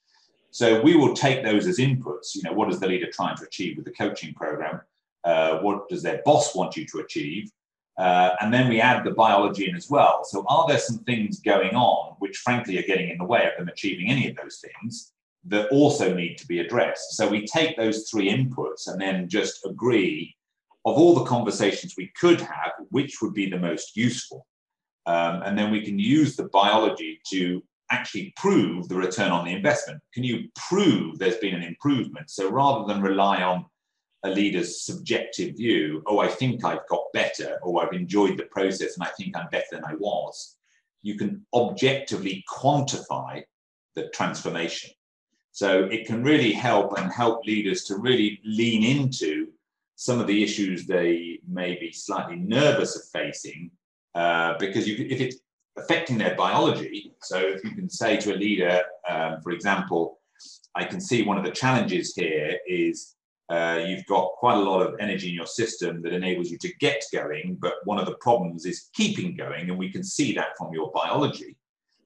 So 0.50 0.80
we 0.80 0.96
will 0.96 1.14
take 1.14 1.44
those 1.44 1.68
as 1.68 1.78
inputs. 1.78 2.34
You 2.34 2.42
know, 2.42 2.52
what 2.52 2.68
is 2.68 2.80
the 2.80 2.88
leader 2.88 3.08
trying 3.12 3.37
to 3.37 3.44
achieve 3.44 3.76
with 3.76 3.84
the 3.84 3.92
coaching 3.92 4.34
program? 4.34 4.80
Uh, 5.24 5.58
what 5.58 5.88
does 5.88 6.02
their 6.02 6.22
boss 6.24 6.54
want 6.54 6.76
you 6.76 6.86
to 6.86 6.98
achieve? 6.98 7.50
Uh, 8.00 8.34
and 8.40 8.52
then 8.52 8.68
we 8.68 8.80
add 8.80 9.04
the 9.04 9.10
biology 9.10 9.68
in 9.68 9.76
as 9.76 9.90
well. 9.90 10.24
So, 10.24 10.44
are 10.48 10.66
there 10.66 10.78
some 10.78 11.00
things 11.00 11.40
going 11.40 11.74
on 11.74 12.14
which, 12.18 12.38
frankly, 12.38 12.78
are 12.78 12.86
getting 12.86 13.10
in 13.10 13.18
the 13.18 13.24
way 13.24 13.44
of 13.44 13.58
them 13.58 13.68
achieving 13.68 14.08
any 14.08 14.30
of 14.30 14.36
those 14.36 14.64
things 14.64 15.12
that 15.44 15.68
also 15.68 16.14
need 16.14 16.38
to 16.38 16.46
be 16.46 16.60
addressed? 16.60 17.12
So, 17.12 17.28
we 17.28 17.46
take 17.46 17.76
those 17.76 18.08
three 18.08 18.30
inputs 18.30 18.86
and 18.86 18.98
then 18.98 19.28
just 19.28 19.66
agree 19.66 20.34
of 20.86 20.96
all 20.96 21.14
the 21.14 21.26
conversations 21.26 21.94
we 21.96 22.10
could 22.18 22.40
have, 22.40 22.72
which 22.90 23.20
would 23.20 23.34
be 23.34 23.50
the 23.50 23.58
most 23.58 23.94
useful. 23.96 24.46
Um, 25.04 25.42
and 25.42 25.58
then 25.58 25.70
we 25.70 25.84
can 25.84 25.98
use 25.98 26.36
the 26.36 26.48
biology 26.48 27.20
to 27.32 27.62
actually 27.90 28.32
prove 28.36 28.88
the 28.88 28.96
return 28.96 29.30
on 29.30 29.44
the 29.44 29.52
investment. 29.52 30.00
Can 30.14 30.24
you 30.24 30.48
prove 30.56 31.18
there's 31.18 31.36
been 31.36 31.54
an 31.54 31.64
improvement? 31.64 32.30
So, 32.30 32.50
rather 32.50 32.90
than 32.90 33.02
rely 33.02 33.42
on 33.42 33.66
a 34.22 34.30
leader's 34.30 34.82
subjective 34.82 35.56
view, 35.56 36.02
oh, 36.06 36.18
I 36.18 36.28
think 36.28 36.64
I've 36.64 36.86
got 36.88 37.04
better, 37.14 37.58
or 37.62 37.82
I've 37.82 37.92
enjoyed 37.92 38.36
the 38.36 38.44
process 38.44 38.96
and 38.96 39.06
I 39.06 39.10
think 39.16 39.36
I'm 39.36 39.48
better 39.50 39.66
than 39.72 39.84
I 39.84 39.94
was, 39.94 40.56
you 41.02 41.16
can 41.16 41.46
objectively 41.54 42.44
quantify 42.48 43.42
the 43.94 44.08
transformation. 44.08 44.90
So 45.52 45.84
it 45.84 46.06
can 46.06 46.22
really 46.22 46.52
help 46.52 46.98
and 46.98 47.10
help 47.10 47.44
leaders 47.44 47.84
to 47.84 47.96
really 47.96 48.40
lean 48.44 48.84
into 48.84 49.48
some 49.96 50.20
of 50.20 50.26
the 50.26 50.42
issues 50.42 50.86
they 50.86 51.40
may 51.48 51.76
be 51.76 51.92
slightly 51.92 52.36
nervous 52.36 52.96
of 52.96 53.02
facing, 53.12 53.70
uh, 54.14 54.54
because 54.58 54.86
you, 54.86 55.06
if 55.08 55.20
it's 55.20 55.36
affecting 55.76 56.18
their 56.18 56.34
biology, 56.34 57.14
so 57.22 57.38
if 57.38 57.64
you 57.64 57.70
can 57.72 57.88
say 57.88 58.16
to 58.16 58.34
a 58.34 58.36
leader, 58.36 58.82
um, 59.08 59.40
for 59.42 59.52
example, 59.52 60.20
I 60.74 60.84
can 60.84 61.00
see 61.00 61.22
one 61.22 61.36
of 61.36 61.44
the 61.44 61.50
challenges 61.50 62.14
here 62.14 62.58
is 62.66 63.16
uh, 63.50 63.85
you've 63.85 64.07
got 64.07 64.30
quite 64.38 64.57
a 64.57 64.61
lot 64.61 64.80
of 64.80 64.95
energy 65.00 65.28
in 65.28 65.35
your 65.35 65.47
system 65.47 66.00
that 66.02 66.12
enables 66.12 66.50
you 66.50 66.59
to 66.59 66.73
get 66.78 67.02
going, 67.12 67.57
but 67.61 67.75
one 67.85 67.99
of 67.99 68.07
the 68.07 68.14
problems 68.16 68.64
is 68.64 68.90
keeping 68.95 69.37
going, 69.37 69.69
and 69.69 69.78
we 69.78 69.90
can 69.90 70.04
see 70.04 70.33
that 70.35 70.57
from 70.57 70.73
your 70.73 70.92
biology. 70.92 71.57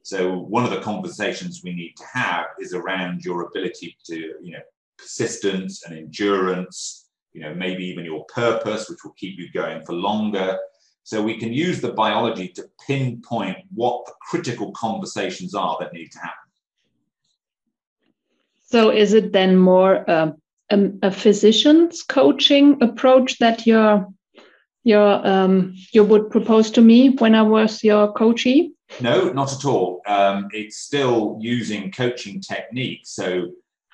So 0.02 0.38
one 0.38 0.64
of 0.64 0.70
the 0.70 0.80
conversations 0.80 1.60
we 1.62 1.74
need 1.74 1.94
to 1.98 2.04
have 2.12 2.46
is 2.58 2.72
around 2.72 3.24
your 3.24 3.42
ability 3.42 3.96
to, 4.06 4.16
you 4.16 4.52
know, 4.52 4.60
persistence 4.96 5.84
and 5.84 5.96
endurance, 5.96 7.08
you 7.34 7.42
know, 7.42 7.54
maybe 7.54 7.84
even 7.84 8.06
your 8.06 8.24
purpose, 8.26 8.88
which 8.88 9.04
will 9.04 9.12
keep 9.12 9.38
you 9.38 9.50
going 9.52 9.84
for 9.84 9.92
longer. 9.92 10.58
So 11.02 11.22
we 11.22 11.38
can 11.38 11.52
use 11.52 11.82
the 11.82 11.92
biology 11.92 12.48
to 12.48 12.66
pinpoint 12.86 13.58
what 13.74 14.06
the 14.06 14.12
critical 14.22 14.72
conversations 14.72 15.54
are 15.54 15.76
that 15.80 15.92
need 15.92 16.10
to 16.12 16.18
happen. 16.20 16.50
So 18.62 18.90
is 18.90 19.12
it 19.12 19.32
then 19.32 19.56
more 19.56 20.08
uh, 20.08 20.32
a, 21.02 21.10
physician's 21.10 22.02
coaching 22.02 22.82
approach 22.82 23.38
that 23.38 23.66
you're 23.66 24.06
your 24.84 25.26
um, 25.26 25.74
you 25.92 26.04
would 26.04 26.30
propose 26.30 26.70
to 26.72 26.80
me 26.80 27.10
when 27.10 27.34
I 27.34 27.42
was 27.42 27.82
your 27.82 28.12
coachee? 28.12 28.72
No, 29.00 29.32
not 29.32 29.52
at 29.52 29.64
all. 29.64 30.02
Um, 30.06 30.48
it's 30.52 30.76
still 30.76 31.38
using 31.40 31.90
coaching 31.90 32.40
techniques. 32.40 33.10
So 33.10 33.48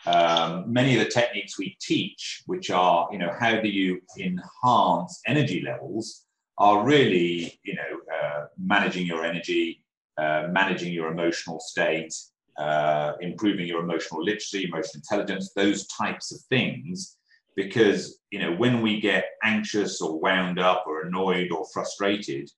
um, 0.06 0.72
many 0.72 0.99
of 0.99 1.04
the 1.04 1.10
techniques 1.10 1.58
we 1.58 1.76
teach, 1.80 2.42
which 2.46 2.70
are 2.70 3.08
you 3.12 3.18
know 3.18 3.32
how 3.38 3.60
do 3.60 3.68
you 3.68 4.00
enhance 4.18 5.20
energy 5.26 5.62
levels, 5.62 6.25
are 6.58 6.84
really 6.84 7.60
you 7.62 7.75
know 7.75 8.14
uh, 8.14 8.46
managing 8.58 9.06
your 9.06 9.25
energy, 9.25 9.84
uh, 10.18 10.49
managing 10.50 10.92
your 10.92 11.12
emotional 11.12 11.60
state, 11.60 12.14
uh, 12.61 13.14
improving 13.21 13.67
your 13.67 13.83
emotional 13.83 14.23
literacy, 14.23 14.64
emotional 14.64 15.00
intelligence, 15.02 15.52
those 15.57 15.87
types 15.87 16.33
of 16.33 16.40
things. 16.49 17.17
Because 17.57 18.21
you 18.31 18.38
know, 18.38 18.52
when 18.52 18.81
we 18.81 19.00
get 19.00 19.25
anxious 19.43 20.00
or 20.00 20.21
wound 20.21 20.59
up 20.59 20.85
or 20.87 21.02
annoyed 21.02 21.50
or 21.50 21.67
frustrated, 21.73 22.49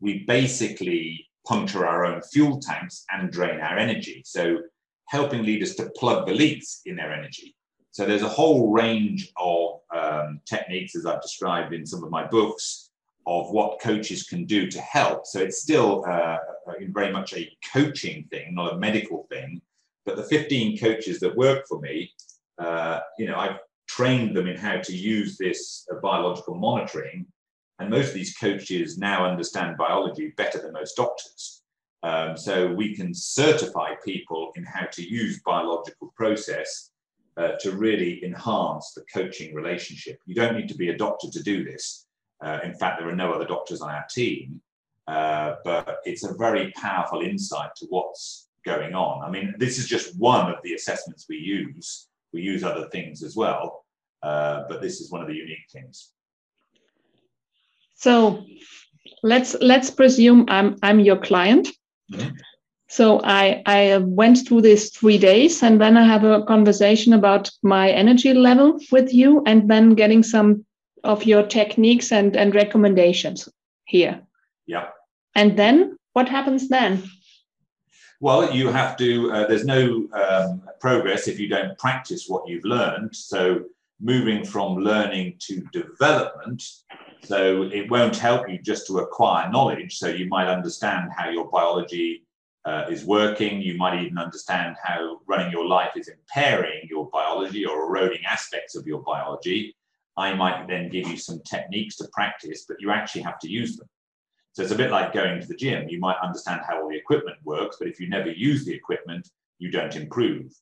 we 0.00 0.24
basically 0.24 1.26
puncture 1.46 1.86
our 1.86 2.04
own 2.04 2.20
fuel 2.32 2.60
tanks 2.60 3.04
and 3.10 3.30
drain 3.30 3.60
our 3.60 3.78
energy. 3.78 4.22
So 4.24 4.58
helping 5.08 5.42
leaders 5.42 5.74
to 5.76 5.90
plug 5.96 6.26
the 6.26 6.34
leaks 6.34 6.82
in 6.84 6.96
their 6.96 7.12
energy. 7.12 7.54
So 7.92 8.04
there's 8.04 8.22
a 8.22 8.28
whole 8.28 8.72
range 8.72 9.32
of 9.38 9.80
um, 9.94 10.40
techniques, 10.44 10.94
as 10.96 11.06
I've 11.06 11.22
described 11.22 11.72
in 11.72 11.86
some 11.86 12.04
of 12.04 12.10
my 12.10 12.26
books, 12.26 12.85
of 13.26 13.50
what 13.50 13.80
coaches 13.80 14.22
can 14.24 14.44
do 14.44 14.70
to 14.70 14.80
help. 14.80 15.26
So 15.26 15.40
it's 15.40 15.60
still 15.60 16.04
uh, 16.06 16.38
very 16.88 17.12
much 17.12 17.34
a 17.34 17.50
coaching 17.72 18.24
thing, 18.30 18.54
not 18.54 18.74
a 18.74 18.78
medical 18.78 19.26
thing. 19.30 19.60
But 20.04 20.16
the 20.16 20.22
15 20.22 20.78
coaches 20.78 21.18
that 21.20 21.36
work 21.36 21.66
for 21.68 21.80
me, 21.80 22.12
uh, 22.58 23.00
you 23.18 23.26
know, 23.26 23.36
I've 23.36 23.58
trained 23.88 24.36
them 24.36 24.46
in 24.46 24.56
how 24.56 24.78
to 24.78 24.96
use 24.96 25.36
this 25.36 25.86
uh, 25.90 25.96
biological 26.00 26.54
monitoring. 26.54 27.26
And 27.78 27.90
most 27.90 28.08
of 28.08 28.14
these 28.14 28.36
coaches 28.36 28.96
now 28.96 29.26
understand 29.26 29.76
biology 29.76 30.32
better 30.36 30.62
than 30.62 30.72
most 30.72 30.96
doctors. 30.96 31.62
Um, 32.02 32.36
so 32.36 32.72
we 32.72 32.94
can 32.94 33.12
certify 33.12 33.94
people 34.04 34.52
in 34.54 34.64
how 34.64 34.86
to 34.92 35.02
use 35.02 35.42
biological 35.44 36.12
process 36.16 36.92
uh, 37.36 37.52
to 37.60 37.72
really 37.72 38.24
enhance 38.24 38.92
the 38.92 39.04
coaching 39.12 39.54
relationship. 39.54 40.18
You 40.24 40.34
don't 40.34 40.56
need 40.56 40.68
to 40.68 40.76
be 40.76 40.90
a 40.90 40.96
doctor 40.96 41.28
to 41.30 41.42
do 41.42 41.64
this. 41.64 42.05
Uh, 42.44 42.58
in 42.64 42.74
fact, 42.74 42.98
there 42.98 43.08
are 43.08 43.16
no 43.16 43.32
other 43.32 43.46
doctors 43.46 43.80
on 43.80 43.90
our 43.90 44.04
team, 44.10 44.60
uh, 45.08 45.54
but 45.64 45.98
it's 46.04 46.24
a 46.24 46.34
very 46.34 46.70
powerful 46.72 47.20
insight 47.22 47.70
to 47.76 47.86
what's 47.88 48.48
going 48.64 48.94
on. 48.94 49.24
I 49.24 49.30
mean, 49.30 49.54
this 49.58 49.78
is 49.78 49.86
just 49.86 50.18
one 50.18 50.52
of 50.52 50.58
the 50.62 50.74
assessments 50.74 51.26
we 51.28 51.36
use. 51.36 52.08
We 52.32 52.42
use 52.42 52.64
other 52.64 52.88
things 52.88 53.22
as 53.22 53.36
well, 53.36 53.84
uh, 54.22 54.64
but 54.68 54.82
this 54.82 55.00
is 55.00 55.10
one 55.10 55.22
of 55.22 55.28
the 55.28 55.34
unique 55.34 55.68
things. 55.72 56.10
So 57.94 58.44
let's 59.22 59.56
let's 59.60 59.90
presume 59.90 60.44
I'm 60.48 60.76
I'm 60.82 61.00
your 61.00 61.16
client. 61.16 61.68
Mm-hmm. 62.12 62.36
So 62.88 63.20
I 63.24 63.62
I 63.64 63.98
went 63.98 64.46
through 64.46 64.62
this 64.62 64.90
three 64.90 65.18
days, 65.18 65.62
and 65.62 65.80
then 65.80 65.96
I 65.96 66.04
have 66.04 66.24
a 66.24 66.44
conversation 66.44 67.14
about 67.14 67.50
my 67.62 67.90
energy 67.90 68.34
level 68.34 68.78
with 68.92 69.14
you, 69.14 69.42
and 69.46 69.70
then 69.70 69.94
getting 69.94 70.22
some 70.22 70.66
of 71.06 71.24
your 71.24 71.42
techniques 71.42 72.12
and, 72.12 72.36
and 72.36 72.54
recommendations 72.54 73.48
here. 73.84 74.20
Yeah. 74.66 74.88
And 75.34 75.56
then 75.56 75.96
what 76.12 76.28
happens 76.28 76.68
then? 76.68 77.02
Well, 78.20 78.52
you 78.52 78.68
have 78.68 78.96
to, 78.96 79.30
uh, 79.30 79.46
there's 79.46 79.64
no 79.66 80.08
um, 80.12 80.62
progress 80.80 81.28
if 81.28 81.38
you 81.38 81.48
don't 81.48 81.78
practice 81.78 82.24
what 82.26 82.48
you've 82.48 82.64
learned. 82.64 83.14
So, 83.14 83.64
moving 84.00 84.44
from 84.44 84.76
learning 84.76 85.34
to 85.38 85.60
development, 85.72 86.62
so 87.24 87.62
it 87.62 87.90
won't 87.90 88.16
help 88.16 88.48
you 88.48 88.58
just 88.58 88.86
to 88.86 88.98
acquire 88.98 89.50
knowledge. 89.50 89.98
So, 89.98 90.08
you 90.08 90.26
might 90.28 90.48
understand 90.48 91.10
how 91.16 91.28
your 91.28 91.50
biology 91.50 92.26
uh, 92.64 92.86
is 92.90 93.04
working. 93.04 93.60
You 93.60 93.76
might 93.76 94.02
even 94.02 94.18
understand 94.18 94.76
how 94.82 95.20
running 95.26 95.52
your 95.52 95.66
life 95.66 95.92
is 95.96 96.08
impairing 96.08 96.88
your 96.88 97.08
biology 97.10 97.64
or 97.64 97.84
eroding 97.84 98.24
aspects 98.28 98.74
of 98.74 98.86
your 98.86 99.02
biology. 99.02 99.76
I 100.16 100.34
might 100.34 100.66
then 100.66 100.88
give 100.88 101.08
you 101.08 101.16
some 101.16 101.40
techniques 101.42 101.96
to 101.96 102.08
practice, 102.12 102.64
but 102.66 102.80
you 102.80 102.90
actually 102.90 103.22
have 103.22 103.38
to 103.40 103.50
use 103.50 103.76
them. 103.76 103.88
So 104.52 104.62
it's 104.62 104.72
a 104.72 104.76
bit 104.76 104.90
like 104.90 105.12
going 105.12 105.40
to 105.40 105.46
the 105.46 105.54
gym. 105.54 105.88
You 105.88 105.98
might 105.98 106.16
understand 106.22 106.62
how 106.66 106.82
all 106.82 106.88
the 106.88 106.96
equipment 106.96 107.36
works, 107.44 107.76
but 107.78 107.88
if 107.88 108.00
you 108.00 108.08
never 108.08 108.30
use 108.30 108.64
the 108.64 108.74
equipment, 108.74 109.28
you 109.58 109.70
don't 109.70 109.94
improve. 109.94 110.52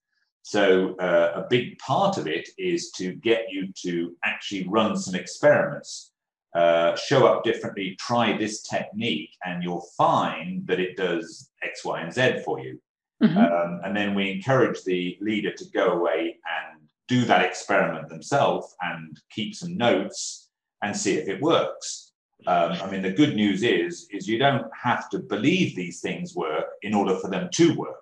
So 0.43 0.95
uh, 0.97 1.33
a 1.37 1.47
big 1.49 1.79
part 1.79 2.19
of 2.19 2.27
it 2.27 2.49
is 2.59 2.91
to 2.93 3.15
get 3.15 3.47
you 3.51 3.73
to 3.83 4.17
actually 4.25 4.69
run 4.69 4.97
some 4.97 5.15
experiments, 5.15 6.13
uh, 6.55 6.97
show 6.97 7.27
up 7.27 7.45
differently, 7.45 7.97
try 7.99 8.37
this 8.37 8.63
technique, 8.63 9.31
and 9.45 9.63
you'll 9.63 9.89
find 9.97 10.67
that 10.67 10.81
it 10.81 10.97
does 10.97 11.51
X, 11.63 11.85
Y, 11.85 12.01
and 12.01 12.13
Z 12.13 12.43
for 12.45 12.61
you. 12.61 12.81
Mm-hmm. 13.23 13.39
Um, 13.39 13.81
and 13.85 13.97
then 13.97 14.15
we 14.15 14.31
encourage 14.31 14.83
the 14.85 15.17
leader 15.21 15.53
to 15.53 15.65
go 15.73 15.93
away 15.93 16.39
and 16.45 16.81
do 17.09 17.25
that 17.25 17.45
experiment 17.45 18.09
themselves 18.09 18.75
and 18.83 19.21
keep 19.31 19.55
some 19.55 19.77
notes 19.77 20.49
and 20.83 20.97
see 20.97 21.15
if 21.15 21.29
it 21.29 21.41
works. 21.41 22.13
Um, 22.47 22.73
I 22.73 22.91
mean, 22.91 23.03
the 23.03 23.13
good 23.13 23.35
news 23.35 23.63
is, 23.63 24.07
is 24.11 24.29
you 24.29 24.39
don't 24.39 24.67
have 24.81 25.09
to 25.11 25.19
believe 25.19 25.75
these 25.75 26.01
things 26.01 26.35
work 26.35 26.67
in 26.83 26.95
order 26.95 27.17
for 27.17 27.31
them 27.31 27.49
to 27.53 27.75
work. 27.75 27.97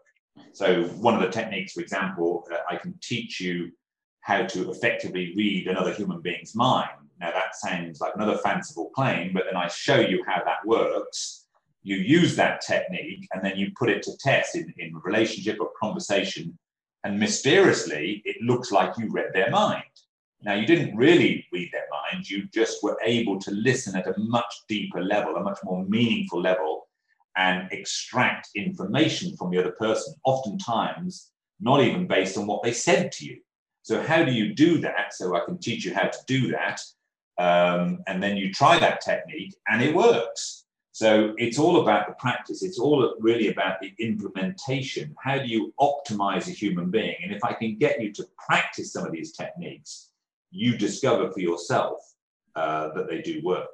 So 0.52 0.84
one 0.84 1.14
of 1.14 1.20
the 1.20 1.28
techniques, 1.28 1.72
for 1.72 1.80
example, 1.80 2.46
uh, 2.52 2.58
I 2.68 2.76
can 2.76 2.98
teach 3.02 3.40
you 3.40 3.70
how 4.20 4.44
to 4.46 4.70
effectively 4.70 5.32
read 5.36 5.66
another 5.66 5.92
human 5.92 6.20
being's 6.20 6.54
mind. 6.54 6.90
Now, 7.20 7.30
that 7.30 7.54
sounds 7.54 8.00
like 8.00 8.14
another 8.14 8.38
fanciful 8.38 8.90
claim, 8.94 9.32
but 9.32 9.44
then 9.46 9.56
I 9.56 9.68
show 9.68 10.00
you 10.00 10.24
how 10.26 10.42
that 10.44 10.66
works. 10.66 11.46
You 11.82 11.96
use 11.96 12.36
that 12.36 12.60
technique 12.60 13.28
and 13.32 13.44
then 13.44 13.56
you 13.56 13.70
put 13.76 13.90
it 13.90 14.02
to 14.04 14.16
test 14.18 14.56
in, 14.56 14.72
in 14.78 14.92
relationship 15.04 15.58
or 15.60 15.70
conversation. 15.80 16.58
And 17.04 17.18
mysteriously, 17.18 18.22
it 18.24 18.36
looks 18.42 18.70
like 18.70 18.96
you 18.98 19.10
read 19.10 19.30
their 19.32 19.50
mind. 19.50 19.82
Now, 20.44 20.54
you 20.54 20.66
didn't 20.66 20.96
really 20.96 21.46
read 21.52 21.70
their 21.72 21.86
mind, 21.90 22.28
you 22.28 22.48
just 22.52 22.82
were 22.82 22.98
able 23.04 23.38
to 23.40 23.50
listen 23.52 23.96
at 23.96 24.08
a 24.08 24.18
much 24.18 24.52
deeper 24.68 25.02
level, 25.02 25.36
a 25.36 25.42
much 25.42 25.58
more 25.64 25.84
meaningful 25.84 26.40
level, 26.40 26.88
and 27.36 27.68
extract 27.72 28.48
information 28.56 29.36
from 29.36 29.50
the 29.50 29.58
other 29.58 29.72
person, 29.72 30.14
oftentimes 30.24 31.30
not 31.60 31.80
even 31.80 32.06
based 32.06 32.36
on 32.36 32.46
what 32.46 32.62
they 32.62 32.72
said 32.72 33.12
to 33.12 33.24
you. 33.24 33.38
So, 33.82 34.02
how 34.02 34.24
do 34.24 34.32
you 34.32 34.54
do 34.54 34.78
that? 34.78 35.14
So, 35.14 35.36
I 35.36 35.44
can 35.44 35.58
teach 35.58 35.84
you 35.84 35.94
how 35.94 36.08
to 36.08 36.18
do 36.26 36.50
that. 36.50 36.80
Um, 37.38 38.02
and 38.06 38.22
then 38.22 38.36
you 38.36 38.52
try 38.52 38.78
that 38.78 39.00
technique 39.00 39.54
and 39.68 39.82
it 39.82 39.94
works. 39.94 40.61
So, 40.94 41.34
it's 41.38 41.58
all 41.58 41.80
about 41.80 42.06
the 42.06 42.14
practice, 42.14 42.62
it's 42.62 42.78
all 42.78 43.14
really 43.18 43.48
about 43.48 43.80
the 43.80 43.94
implementation. 43.98 45.14
How 45.22 45.38
do 45.38 45.46
you 45.46 45.72
optimize 45.80 46.48
a 46.48 46.52
human 46.52 46.90
being? 46.90 47.16
And 47.22 47.32
if 47.32 47.42
I 47.42 47.54
can 47.54 47.78
get 47.78 48.00
you 48.00 48.12
to 48.12 48.26
practice 48.46 48.92
some 48.92 49.06
of 49.06 49.12
these 49.12 49.32
techniques, 49.32 50.10
you 50.50 50.76
discover 50.76 51.30
for 51.32 51.40
yourself 51.40 51.98
uh, 52.54 52.92
that 52.94 53.08
they 53.08 53.22
do 53.22 53.40
work. 53.42 53.68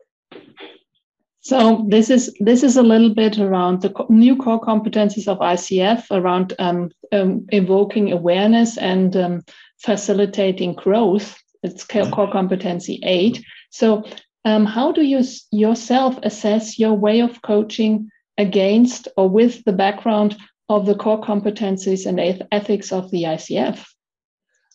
So 1.40 1.86
this 1.88 2.10
is 2.10 2.34
this 2.40 2.62
is 2.62 2.76
a 2.76 2.82
little 2.82 3.14
bit 3.14 3.38
around 3.38 3.80
the 3.80 3.92
new 4.08 4.36
core 4.36 4.60
competencies 4.60 5.28
of 5.28 5.38
ICF 5.38 6.04
around 6.10 6.54
um, 6.58 6.90
um, 7.12 7.46
evoking 7.50 8.12
awareness 8.12 8.76
and 8.76 9.16
um, 9.16 9.42
facilitating 9.78 10.74
growth. 10.74 11.40
It's 11.62 11.86
mm-hmm. 11.86 12.12
core 12.12 12.30
competency 12.30 13.00
eight. 13.02 13.42
So 13.70 14.04
um, 14.44 14.64
how 14.66 14.92
do 14.92 15.02
you 15.02 15.22
yourself 15.50 16.18
assess 16.22 16.78
your 16.78 16.94
way 16.94 17.20
of 17.20 17.42
coaching 17.42 18.10
against 18.36 19.08
or 19.16 19.28
with 19.28 19.64
the 19.64 19.72
background 19.72 20.36
of 20.68 20.86
the 20.86 20.94
core 20.94 21.20
competencies 21.20 22.06
and 22.06 22.46
ethics 22.52 22.92
of 22.92 23.10
the 23.10 23.24
ICF? 23.24 23.84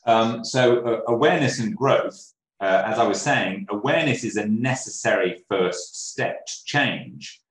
Um, 0.06 0.44
so 0.44 0.86
uh, 0.86 1.12
awareness 1.12 1.60
and 1.60 1.76
growth, 1.76 2.34
uh, 2.60 2.84
as 2.86 3.00
I 3.00 3.08
was 3.08 3.22
saying, 3.22 3.68
awareness 3.70 4.24
is 4.24 4.36
a 4.36 4.48
necessary 4.48 5.44
first 5.50 6.10
step 6.12 6.46
to 6.46 6.54
change. 6.66 7.42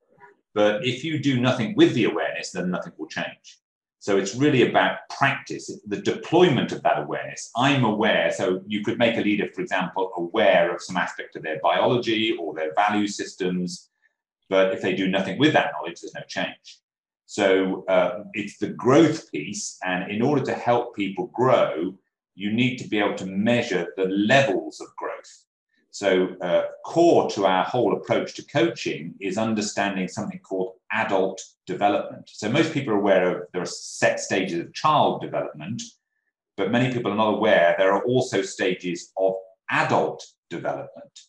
But 0.54 0.84
if 0.84 1.02
you 1.02 1.18
do 1.18 1.40
nothing 1.40 1.74
with 1.76 1.94
the 1.94 2.04
awareness, 2.04 2.50
then 2.50 2.70
nothing 2.70 2.92
will 2.98 3.08
change. 3.08 3.58
So 4.02 4.16
it's 4.16 4.34
really 4.34 4.68
about 4.68 5.08
practice, 5.10 5.70
the 5.86 6.02
deployment 6.02 6.72
of 6.72 6.82
that 6.82 6.98
awareness. 6.98 7.52
I'm 7.56 7.84
aware, 7.84 8.32
so 8.32 8.60
you 8.66 8.82
could 8.82 8.98
make 8.98 9.16
a 9.16 9.20
leader, 9.20 9.48
for 9.54 9.60
example, 9.60 10.10
aware 10.16 10.74
of 10.74 10.82
some 10.82 10.96
aspect 10.96 11.36
of 11.36 11.44
their 11.44 11.60
biology 11.62 12.36
or 12.36 12.52
their 12.52 12.74
value 12.74 13.06
systems. 13.06 13.90
But 14.48 14.72
if 14.72 14.82
they 14.82 14.96
do 14.96 15.06
nothing 15.06 15.38
with 15.38 15.52
that 15.52 15.70
knowledge, 15.72 16.00
there's 16.00 16.14
no 16.14 16.22
change. 16.26 16.80
So 17.26 17.84
uh, 17.86 18.24
it's 18.34 18.58
the 18.58 18.70
growth 18.70 19.30
piece. 19.30 19.78
And 19.84 20.10
in 20.10 20.20
order 20.20 20.42
to 20.46 20.52
help 20.52 20.96
people 20.96 21.28
grow, 21.28 21.94
you 22.34 22.52
need 22.52 22.78
to 22.78 22.88
be 22.88 22.98
able 22.98 23.14
to 23.18 23.26
measure 23.26 23.86
the 23.96 24.06
levels 24.06 24.80
of 24.80 24.88
growth. 24.96 25.44
So, 25.92 26.34
uh, 26.40 26.62
core 26.84 27.30
to 27.32 27.44
our 27.46 27.62
whole 27.64 27.92
approach 27.92 28.34
to 28.34 28.42
coaching 28.46 29.14
is 29.20 29.38
understanding 29.38 30.08
something 30.08 30.40
called 30.40 30.72
adult 30.92 31.40
development. 31.66 32.28
So, 32.32 32.50
most 32.50 32.72
people 32.72 32.94
are 32.94 32.98
aware 32.98 33.28
of 33.28 33.42
there 33.52 33.62
are 33.62 33.66
set 33.66 34.20
stages 34.20 34.60
of 34.60 34.72
child 34.74 35.20
development, 35.20 35.82
but 36.56 36.70
many 36.70 36.92
people 36.92 37.12
are 37.12 37.16
not 37.16 37.34
aware 37.34 37.74
there 37.78 37.92
are 37.92 38.04
also 38.04 38.42
stages 38.42 39.12
of 39.16 39.34
adult 39.70 40.24
development. 40.50 41.20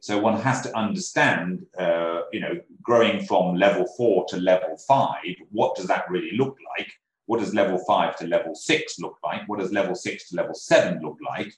So, 0.00 0.18
one 0.18 0.40
has 0.40 0.62
to 0.62 0.76
understand, 0.76 1.64
uh, 1.78 2.22
you 2.32 2.40
know, 2.40 2.60
growing 2.82 3.24
from 3.24 3.56
level 3.56 3.86
four 3.96 4.24
to 4.28 4.36
level 4.36 4.76
five, 4.88 5.36
what 5.50 5.76
does 5.76 5.86
that 5.86 6.10
really 6.10 6.36
look 6.36 6.56
like? 6.76 6.90
what 7.26 7.40
does 7.40 7.54
level 7.54 7.78
five 7.78 8.16
to 8.16 8.26
level 8.26 8.54
six 8.54 8.98
look 8.98 9.16
like? 9.24 9.48
What 9.48 9.58
does 9.58 9.72
level 9.72 9.94
six 9.94 10.28
to 10.28 10.36
level 10.36 10.54
seven 10.54 11.00
look 11.02 11.16
like? 11.26 11.52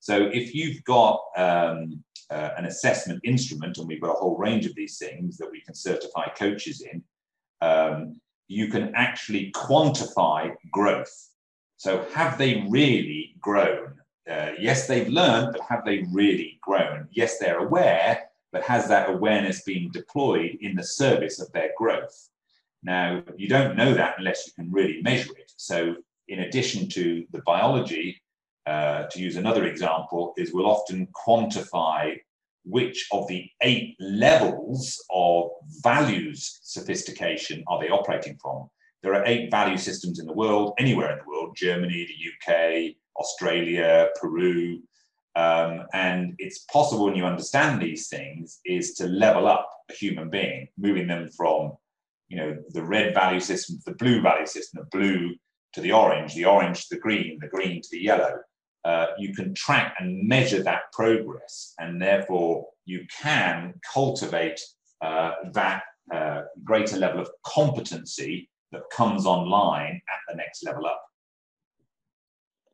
So 0.00 0.30
if 0.32 0.54
you've 0.54 0.82
got 0.84 1.20
um, 1.36 2.02
uh, 2.30 2.50
an 2.56 2.66
assessment 2.66 3.20
instrument, 3.24 3.78
and 3.78 3.88
we've 3.88 4.00
got 4.00 4.16
a 4.16 4.18
whole 4.18 4.36
range 4.36 4.66
of 4.66 4.74
these 4.74 4.98
things 4.98 5.36
that 5.38 5.50
we 5.50 5.60
can 5.60 5.74
certify 5.74 6.28
coaches 6.28 6.82
in, 6.82 7.02
um, 7.60 8.20
you 8.48 8.68
can 8.68 8.94
actually 8.94 9.52
quantify 9.52 10.52
growth. 10.72 11.30
So 11.76 12.04
have 12.14 12.38
they 12.38 12.66
really 12.68 13.34
grown? 13.40 13.94
Uh, 14.28 14.50
yes, 14.58 14.86
they've 14.86 15.08
learned, 15.08 15.52
but 15.52 15.62
have 15.68 15.84
they 15.84 16.06
really 16.12 16.58
grown? 16.62 17.08
Yes, 17.10 17.38
they're 17.38 17.60
aware, 17.60 18.28
but 18.52 18.62
has 18.62 18.88
that 18.88 19.10
awareness 19.10 19.62
been 19.62 19.90
deployed 19.90 20.58
in 20.60 20.74
the 20.74 20.82
service 20.82 21.40
of 21.40 21.50
their 21.52 21.70
growth? 21.76 22.28
Now, 22.82 23.22
you 23.36 23.48
don't 23.48 23.76
know 23.76 23.94
that 23.94 24.16
unless 24.18 24.46
you 24.46 24.52
can 24.52 24.70
really 24.70 25.02
measure 25.02 25.32
it. 25.32 25.52
So, 25.56 25.96
in 26.28 26.40
addition 26.40 26.88
to 26.90 27.24
the 27.32 27.42
biology, 27.42 28.20
uh, 28.68 29.06
to 29.10 29.20
use 29.20 29.36
another 29.36 29.64
example, 29.64 30.34
is 30.36 30.52
we'll 30.52 30.70
often 30.70 31.08
quantify 31.26 32.14
which 32.64 33.06
of 33.12 33.26
the 33.28 33.48
eight 33.62 33.96
levels 33.98 35.02
of 35.10 35.48
values 35.82 36.60
sophistication 36.62 37.64
are 37.68 37.80
they 37.80 37.88
operating 37.88 38.36
from. 38.42 38.68
There 39.02 39.14
are 39.14 39.24
eight 39.24 39.50
value 39.50 39.78
systems 39.78 40.18
in 40.18 40.26
the 40.26 40.34
world, 40.34 40.74
anywhere 40.78 41.12
in 41.12 41.18
the 41.18 41.30
world 41.30 41.56
Germany, 41.56 42.06
the 42.06 42.52
UK, 42.52 42.94
Australia, 43.18 44.08
Peru. 44.20 44.82
Um, 45.34 45.84
and 45.94 46.34
it's 46.38 46.64
possible 46.70 47.06
when 47.06 47.14
you 47.14 47.24
understand 47.24 47.80
these 47.80 48.08
things 48.08 48.60
is 48.66 48.94
to 48.94 49.06
level 49.06 49.46
up 49.46 49.70
a 49.88 49.94
human 49.94 50.28
being, 50.28 50.68
moving 50.76 51.06
them 51.06 51.30
from 51.30 51.72
you 52.28 52.36
know, 52.36 52.58
the 52.70 52.82
red 52.82 53.14
value 53.14 53.40
system 53.40 53.78
to 53.78 53.90
the 53.90 53.96
blue 53.96 54.20
value 54.20 54.46
system, 54.46 54.82
the 54.82 54.98
blue 54.98 55.34
to 55.72 55.80
the 55.80 55.92
orange, 55.92 56.34
the 56.34 56.44
orange 56.44 56.88
to 56.88 56.96
the 56.96 57.00
green, 57.00 57.38
the 57.40 57.48
green 57.48 57.80
to 57.80 57.88
the 57.90 58.00
yellow. 58.00 58.34
Uh, 58.84 59.06
you 59.18 59.34
can 59.34 59.54
track 59.54 59.94
and 59.98 60.26
measure 60.26 60.62
that 60.62 60.92
progress, 60.92 61.74
and 61.78 62.00
therefore 62.00 62.66
you 62.84 63.04
can 63.22 63.74
cultivate 63.92 64.60
uh, 65.00 65.32
that 65.52 65.82
uh, 66.12 66.42
greater 66.64 66.96
level 66.96 67.20
of 67.20 67.28
competency 67.44 68.48
that 68.72 68.82
comes 68.94 69.26
online 69.26 70.00
at 70.08 70.20
the 70.28 70.36
next 70.36 70.64
level 70.64 70.86
up. 70.86 71.02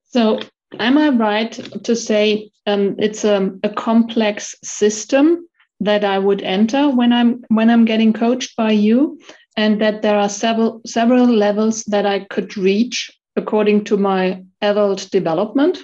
So, 0.04 0.40
am 0.78 0.98
I 0.98 1.08
right 1.08 1.52
to 1.84 1.96
say 1.96 2.50
um, 2.66 2.94
it's 2.98 3.24
a, 3.24 3.50
a 3.62 3.68
complex 3.70 4.54
system 4.62 5.48
that 5.80 6.04
I 6.04 6.18
would 6.18 6.42
enter 6.42 6.88
when 6.88 7.12
I'm 7.12 7.44
when 7.48 7.70
I'm 7.70 7.84
getting 7.84 8.12
coached 8.12 8.56
by 8.56 8.72
you, 8.72 9.18
and 9.56 9.80
that 9.80 10.02
there 10.02 10.18
are 10.18 10.28
several 10.28 10.80
several 10.86 11.26
levels 11.26 11.82
that 11.84 12.06
I 12.06 12.20
could 12.20 12.56
reach 12.56 13.10
according 13.36 13.84
to 13.84 13.96
my 13.96 14.42
adult 14.60 15.10
development? 15.10 15.78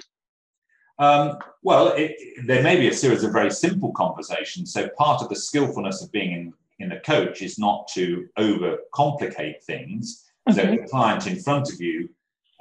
Um, 1.01 1.39
well, 1.63 1.93
it, 1.97 2.45
there 2.45 2.61
may 2.61 2.77
be 2.77 2.87
a 2.87 2.93
series 2.93 3.23
of 3.23 3.33
very 3.33 3.49
simple 3.49 3.91
conversations. 3.93 4.71
So 4.71 4.87
part 4.89 5.23
of 5.23 5.29
the 5.29 5.35
skillfulness 5.35 6.03
of 6.03 6.11
being 6.11 6.31
in, 6.31 6.53
in 6.79 6.91
a 6.91 6.99
coach 6.99 7.41
is 7.41 7.57
not 7.57 7.87
to 7.95 8.29
overcomplicate 8.37 9.63
things. 9.63 10.31
Okay. 10.47 10.61
So 10.61 10.71
the 10.71 10.87
client 10.87 11.25
in 11.25 11.39
front 11.39 11.73
of 11.73 11.81
you, 11.81 12.07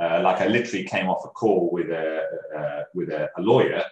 uh, 0.01 0.23
like 0.25 0.41
I 0.41 0.47
literally 0.47 0.85
came 0.85 1.11
off 1.11 1.27
a 1.27 1.29
call 1.29 1.69
with 1.71 1.91
a 1.91 2.25
uh, 2.59 2.83
with 2.95 3.11
a, 3.11 3.29
a 3.37 3.43
lawyer 3.43 3.85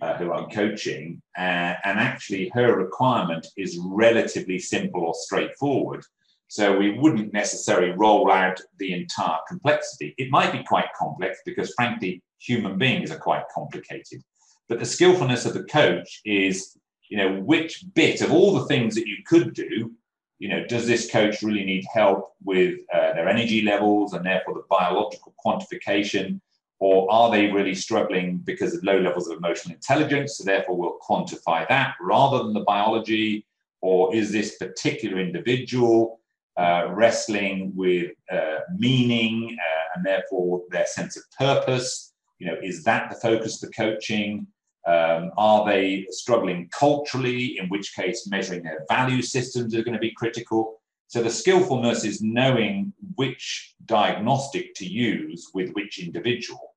uh, 0.00 0.14
who 0.18 0.32
I'm 0.32 0.48
coaching, 0.50 1.20
uh, 1.36 1.74
and 1.84 1.98
actually 1.98 2.48
her 2.54 2.76
requirement 2.76 3.48
is 3.56 3.76
relatively 3.82 4.60
simple 4.60 5.02
or 5.02 5.14
straightforward. 5.14 6.04
So 6.46 6.78
we 6.78 6.96
wouldn't 6.96 7.32
necessarily 7.32 7.90
roll 7.90 8.30
out 8.30 8.60
the 8.78 8.92
entire 8.92 9.40
complexity. 9.48 10.14
It 10.16 10.30
might 10.30 10.52
be 10.52 10.62
quite 10.62 10.92
complex 10.96 11.40
because, 11.44 11.74
frankly, 11.74 12.22
human 12.38 12.78
beings 12.78 13.10
are 13.10 13.18
quite 13.18 13.44
complicated. 13.54 14.22
But 14.68 14.78
the 14.78 14.84
skillfulness 14.84 15.46
of 15.46 15.54
the 15.54 15.64
coach 15.64 16.20
is, 16.24 16.76
you 17.08 17.16
know, 17.16 17.40
which 17.40 17.84
bit 17.94 18.20
of 18.20 18.32
all 18.32 18.54
the 18.54 18.66
things 18.66 18.94
that 18.94 19.06
you 19.06 19.18
could 19.26 19.54
do, 19.54 19.92
you 20.38 20.48
know, 20.48 20.66
does 20.66 20.86
this 20.86 21.10
coach 21.10 21.42
really 21.42 21.64
need 21.64 21.84
help 21.92 22.32
with 22.44 22.80
uh, 22.92 23.12
their 23.14 23.28
energy 23.28 23.62
levels 23.62 24.12
and 24.12 24.24
therefore 24.24 24.54
the 24.54 24.64
biological 24.68 25.34
quantification? 25.44 26.40
Or 26.78 27.10
are 27.10 27.30
they 27.30 27.46
really 27.46 27.74
struggling 27.74 28.38
because 28.38 28.74
of 28.74 28.84
low 28.84 28.98
levels 28.98 29.28
of 29.28 29.38
emotional 29.38 29.74
intelligence? 29.74 30.36
So 30.36 30.44
therefore, 30.44 30.76
we'll 30.76 30.98
quantify 31.08 31.66
that 31.68 31.94
rather 32.00 32.42
than 32.42 32.52
the 32.52 32.60
biology. 32.60 33.46
Or 33.80 34.14
is 34.14 34.30
this 34.30 34.56
particular 34.56 35.18
individual 35.20 36.20
uh, 36.56 36.88
wrestling 36.90 37.72
with 37.74 38.12
uh, 38.32 38.60
meaning 38.76 39.56
uh, 39.60 39.82
and 39.94 40.04
therefore 40.06 40.62
their 40.70 40.86
sense 40.86 41.16
of 41.16 41.22
purpose. 41.38 42.14
You 42.38 42.48
know, 42.48 42.56
is 42.62 42.84
that 42.84 43.10
the 43.10 43.16
focus 43.16 43.62
of 43.62 43.68
the 43.68 43.74
coaching? 43.74 44.46
Um, 44.86 45.32
are 45.36 45.66
they 45.66 46.06
struggling 46.10 46.68
culturally, 46.70 47.58
in 47.58 47.68
which 47.68 47.94
case 47.94 48.28
measuring 48.28 48.62
their 48.62 48.84
value 48.88 49.22
systems 49.22 49.74
are 49.74 49.82
going 49.82 49.94
to 49.94 50.00
be 50.00 50.12
critical? 50.12 50.80
So 51.08 51.22
the 51.22 51.30
skillfulness 51.30 52.04
is 52.04 52.22
knowing 52.22 52.92
which 53.14 53.74
diagnostic 53.84 54.74
to 54.76 54.86
use 54.86 55.50
with 55.54 55.70
which 55.72 56.02
individual. 56.02 56.74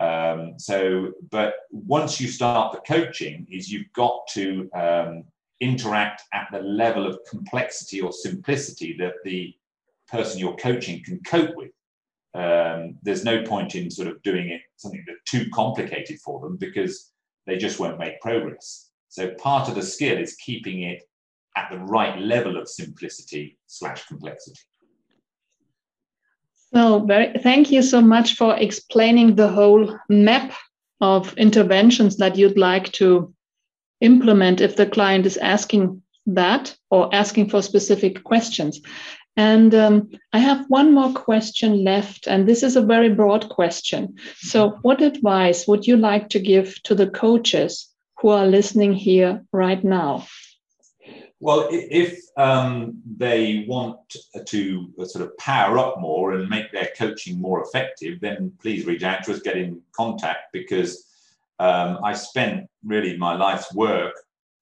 Um, 0.00 0.54
so, 0.58 1.12
but 1.30 1.54
once 1.70 2.20
you 2.20 2.26
start 2.26 2.72
the 2.72 2.80
coaching, 2.80 3.46
is 3.50 3.70
you've 3.70 3.92
got 3.92 4.26
to 4.32 4.68
um, 4.74 5.24
interact 5.60 6.24
at 6.32 6.48
the 6.50 6.58
level 6.58 7.06
of 7.06 7.20
complexity 7.30 8.00
or 8.00 8.12
simplicity 8.12 8.96
that 8.98 9.14
the 9.24 9.54
person 10.08 10.40
you're 10.40 10.56
coaching 10.56 11.02
can 11.04 11.20
cope 11.20 11.56
with. 11.56 11.70
Um, 12.34 12.96
there's 13.02 13.24
no 13.24 13.42
point 13.42 13.74
in 13.74 13.90
sort 13.90 14.08
of 14.08 14.22
doing 14.22 14.48
it 14.48 14.62
something 14.76 15.04
that's 15.06 15.30
too 15.30 15.50
complicated 15.52 16.18
for 16.20 16.40
them 16.40 16.56
because 16.56 17.12
they 17.46 17.56
just 17.56 17.78
won't 17.78 17.98
make 17.98 18.20
progress. 18.20 18.90
So 19.08 19.30
part 19.34 19.68
of 19.68 19.74
the 19.74 19.82
skill 19.82 20.18
is 20.18 20.34
keeping 20.36 20.82
it 20.82 21.02
at 21.56 21.68
the 21.70 21.78
right 21.78 22.18
level 22.18 22.56
of 22.56 22.68
simplicity 22.68 23.58
slash 23.66 24.06
complexity. 24.06 24.60
So, 26.74 27.00
very, 27.00 27.34
thank 27.42 27.70
you 27.70 27.82
so 27.82 28.00
much 28.00 28.36
for 28.36 28.56
explaining 28.56 29.36
the 29.36 29.48
whole 29.48 29.98
map 30.08 30.54
of 31.02 31.36
interventions 31.36 32.16
that 32.16 32.36
you'd 32.36 32.56
like 32.56 32.90
to 32.92 33.34
implement 34.00 34.62
if 34.62 34.76
the 34.76 34.86
client 34.86 35.26
is 35.26 35.36
asking 35.36 36.00
that 36.26 36.74
or 36.90 37.14
asking 37.14 37.50
for 37.50 37.60
specific 37.60 38.24
questions. 38.24 38.80
And 39.36 39.74
um, 39.74 40.10
I 40.32 40.38
have 40.40 40.66
one 40.68 40.92
more 40.92 41.12
question 41.12 41.84
left, 41.84 42.26
and 42.26 42.46
this 42.46 42.62
is 42.62 42.76
a 42.76 42.82
very 42.82 43.08
broad 43.08 43.48
question. 43.48 44.16
So, 44.36 44.78
what 44.82 45.00
advice 45.00 45.66
would 45.66 45.86
you 45.86 45.96
like 45.96 46.28
to 46.30 46.38
give 46.38 46.82
to 46.82 46.94
the 46.94 47.08
coaches 47.08 47.88
who 48.18 48.28
are 48.28 48.46
listening 48.46 48.92
here 48.92 49.42
right 49.52 49.82
now? 49.82 50.26
Well, 51.40 51.66
if 51.72 52.20
um, 52.36 53.02
they 53.16 53.64
want 53.66 53.98
to 54.46 54.92
sort 55.04 55.24
of 55.24 55.36
power 55.38 55.76
up 55.78 55.98
more 55.98 56.34
and 56.34 56.48
make 56.48 56.70
their 56.70 56.90
coaching 56.96 57.40
more 57.40 57.64
effective, 57.64 58.20
then 58.20 58.52
please 58.60 58.86
reach 58.86 59.02
out 59.02 59.24
to 59.24 59.32
us, 59.32 59.40
get 59.40 59.56
in 59.56 59.80
contact 59.90 60.52
because 60.52 61.04
um, 61.58 61.98
I 62.04 62.12
spent 62.12 62.68
really 62.84 63.16
my 63.16 63.34
life's 63.34 63.74
work 63.74 64.14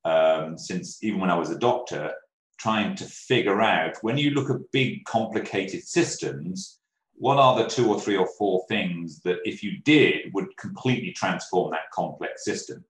um, 0.07 0.57
since 0.57 1.03
even 1.05 1.21
when 1.21 1.31
I 1.31 1.39
was 1.39 1.51
a 1.51 1.59
doctor 1.59 2.15
trying 2.61 2.95
to 2.97 3.05
figure 3.05 3.61
out 3.61 3.97
when 4.03 4.19
you 4.19 4.31
look 4.31 4.51
at 4.51 4.71
big, 4.73 5.05
complicated 5.05 5.83
systems, 5.83 6.79
what 7.15 7.39
are 7.39 7.57
the 7.57 7.69
two 7.69 7.89
or 7.89 8.01
three 8.01 8.17
or 8.17 8.29
four 8.39 8.65
things 8.69 9.21
that 9.21 9.39
if 9.45 9.63
you 9.63 9.79
did 9.85 10.33
would 10.35 10.57
completely 10.57 11.13
transform 11.13 11.71
that 11.73 11.91
complex 11.93 12.45
system? 12.45 12.85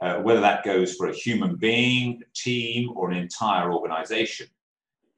uh, 0.00 0.16
whether 0.16 0.40
that 0.40 0.64
goes 0.64 0.94
for 0.94 1.08
a 1.08 1.14
human 1.14 1.56
being, 1.56 2.20
a 2.22 2.32
team, 2.34 2.90
or 2.94 3.10
an 3.10 3.16
entire 3.16 3.72
organization. 3.72 4.46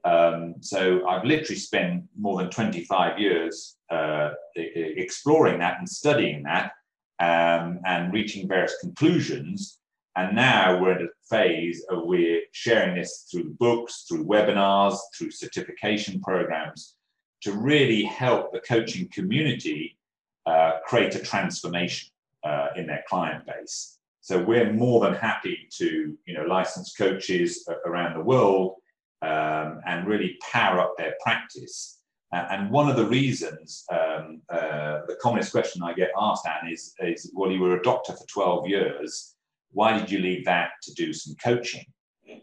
Um, 0.04 0.54
so 0.60 1.06
I've 1.08 1.24
literally 1.24 1.58
spent 1.58 2.04
more 2.16 2.38
than 2.38 2.50
25 2.50 3.18
years 3.18 3.76
uh, 3.90 4.30
exploring 4.54 5.58
that 5.58 5.78
and 5.78 5.88
studying 5.88 6.44
that 6.44 6.72
um, 7.18 7.80
and 7.84 8.12
reaching 8.12 8.46
various 8.46 8.76
conclusions. 8.80 9.80
And 10.16 10.34
now 10.34 10.80
we're 10.80 10.92
at 10.92 11.02
a 11.02 11.08
phase 11.28 11.84
of 11.90 12.04
we're 12.04 12.40
sharing 12.52 12.96
this 12.96 13.28
through 13.30 13.54
books, 13.60 14.06
through 14.08 14.24
webinars, 14.24 14.96
through 15.16 15.30
certification 15.30 16.20
programs 16.22 16.94
to 17.42 17.52
really 17.52 18.02
help 18.02 18.50
the 18.52 18.60
coaching 18.60 19.08
community 19.12 19.98
uh, 20.46 20.78
create 20.86 21.14
a 21.14 21.18
transformation 21.18 22.08
uh, 22.44 22.68
in 22.76 22.86
their 22.86 23.04
client 23.08 23.44
base. 23.46 23.98
So 24.22 24.42
we're 24.42 24.72
more 24.72 25.00
than 25.00 25.14
happy 25.14 25.68
to, 25.74 26.16
you 26.24 26.34
know, 26.34 26.44
license 26.46 26.94
coaches 26.96 27.68
around 27.84 28.14
the 28.14 28.24
world 28.24 28.76
um, 29.22 29.80
and 29.86 30.06
really 30.06 30.38
power 30.50 30.80
up 30.80 30.94
their 30.96 31.14
practice. 31.22 32.00
and 32.32 32.70
one 32.70 32.88
of 32.88 32.96
the 32.96 33.06
reasons, 33.06 33.84
um, 33.92 34.40
uh, 34.48 35.02
the 35.06 35.16
commonest 35.22 35.52
question 35.52 35.82
I 35.82 35.92
get 35.92 36.10
asked, 36.18 36.46
Anne, 36.46 36.72
is, 36.72 36.94
is, 37.00 37.30
well, 37.34 37.52
you 37.52 37.60
were 37.60 37.78
a 37.78 37.82
doctor 37.82 38.14
for 38.14 38.26
12 38.26 38.68
years. 38.68 39.35
Why 39.72 39.98
did 39.98 40.10
you 40.10 40.18
leave 40.18 40.44
that 40.46 40.70
to 40.82 40.94
do 40.94 41.12
some 41.12 41.34
coaching? 41.42 41.84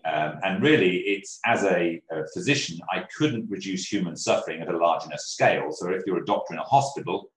Um, 0.05 0.39
and 0.43 0.63
really, 0.63 0.97
it's 0.99 1.39
as 1.45 1.63
a, 1.63 2.01
a, 2.11 2.27
physician, 2.33 2.79
I 2.91 3.05
couldn't 3.17 3.49
reduce 3.49 3.91
human 3.91 4.15
suffering 4.15 4.61
at 4.61 4.69
a 4.69 4.77
large 4.77 5.05
enough 5.05 5.19
scale. 5.19 5.71
So 5.71 5.89
if 5.89 6.03
you're 6.05 6.21
a 6.21 6.25
doctor 6.25 6.53
in 6.53 6.59
a 6.59 6.63
hospital, 6.63 7.31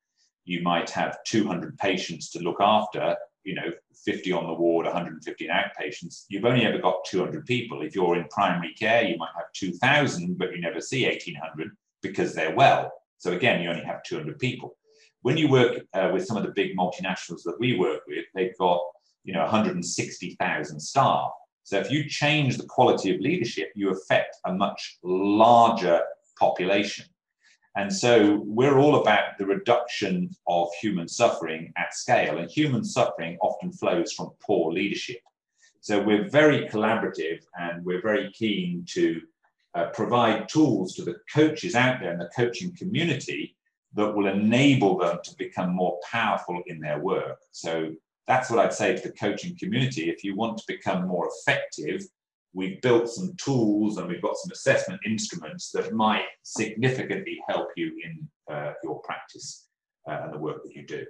you 0.45 0.63
might 0.63 0.89
have 0.91 1.19
200 1.25 1.77
patients 1.79 2.31
to 2.31 2.39
look 2.39 2.61
after 2.61 3.17
you 3.47 3.55
know 3.55 3.71
50 4.05 4.33
on 4.33 4.47
the 4.47 4.53
ward 4.53 4.87
150 4.87 5.49
outpatients 5.49 6.25
you've 6.29 6.45
only 6.45 6.67
ever 6.67 6.79
got 6.79 7.05
200 7.07 7.47
people 7.47 7.83
if 7.83 7.95
you're 7.95 8.17
in 8.17 8.27
primary 8.29 8.75
care 8.75 9.05
you 9.05 9.17
might 9.17 9.33
have 9.37 9.53
2000 9.55 10.37
but 10.37 10.53
you 10.53 10.61
never 10.61 10.81
see 10.81 11.07
1800 11.07 11.71
because 12.03 12.35
they're 12.35 12.55
well 12.55 12.93
so 13.19 13.33
again 13.33 13.63
you 13.63 13.71
only 13.71 13.85
have 13.85 14.03
200 14.03 14.39
people 14.39 14.77
when 15.23 15.37
you 15.37 15.49
work 15.49 15.81
uh, 15.95 16.11
with 16.13 16.27
some 16.27 16.37
of 16.37 16.43
the 16.43 16.53
big 16.53 16.77
multinationals 16.77 17.43
that 17.45 17.57
we 17.59 17.79
work 17.79 18.01
with 18.07 18.25
they've 18.35 18.59
got 18.59 18.81
you 19.27 19.35
know 19.35 19.41
160000 19.41 20.81
staff 20.81 21.31
so 21.63 21.79
if 21.79 21.91
you 21.91 22.09
change 22.09 22.57
the 22.57 22.67
quality 22.67 23.15
of 23.15 23.21
leadership 23.21 23.71
you 23.75 23.91
affect 23.91 24.37
a 24.47 24.53
much 24.53 24.99
larger 25.03 26.01
population 26.39 27.05
and 27.77 27.93
so 27.93 28.43
we're 28.47 28.79
all 28.79 29.03
about 29.03 29.37
the 29.39 29.45
reduction 29.45 30.31
of 30.49 30.69
human 30.81 31.07
suffering 31.07 31.75
at 31.77 31.95
scale. 31.95 32.39
And 32.39 32.51
human 32.51 32.83
suffering 32.83 33.37
often 33.43 33.71
flows 33.71 34.15
from 34.15 34.33
poor 34.41 34.73
leadership. 34.73 35.21
So 35.83 36.03
we're 36.03 36.29
very 36.29 36.67
collaborative 36.69 37.45
and 37.61 37.85
we're 37.85 38.01
very 38.01 38.33
keen 38.33 38.87
to 38.95 39.21
uh, 39.75 39.87
provide 39.91 40.49
tools 40.49 40.95
to 40.95 41.05
the 41.05 41.17
coaches 41.33 41.75
out 41.75 42.01
there 42.01 42.13
in 42.13 42.19
the 42.19 42.31
coaching 42.35 42.75
community 42.75 43.55
that 43.95 44.11
will 44.11 44.27
enable 44.27 44.97
them 44.97 45.19
to 45.23 45.37
become 45.37 45.75
more 45.75 45.99
powerful 46.11 46.63
in 46.67 46.81
their 46.81 46.99
work. 46.99 47.39
So 47.53 47.93
that's 48.27 48.51
what 48.51 48.59
I'd 48.59 48.75
say 48.75 48.97
to 48.97 49.03
the 49.03 49.13
coaching 49.13 49.57
community. 49.59 50.11
If 50.11 50.25
you 50.25 50.35
want 50.35 50.59
to 50.59 50.65
become 50.67 51.07
more 51.07 51.29
effective, 51.29 52.03
we've 52.53 52.81
built 52.81 53.09
some 53.09 53.35
tools 53.37 53.99
and 53.99 54.09
we've 54.09 54.23
got 54.23 54.37
some 54.37 54.51
assessment 54.51 55.01
instruments 55.07 55.71
that 55.73 55.93
might 55.93 56.25
significantly 56.43 57.39
help 57.49 57.69
you 57.77 57.93
in 58.05 58.29
uh, 58.53 58.73
your 58.83 59.01
practice 59.01 59.69
uh, 60.09 60.21
and 60.25 60.33
the 60.33 60.39
work 60.39 60.63
that 60.65 60.75
you 60.75 60.87
do. 60.87 61.05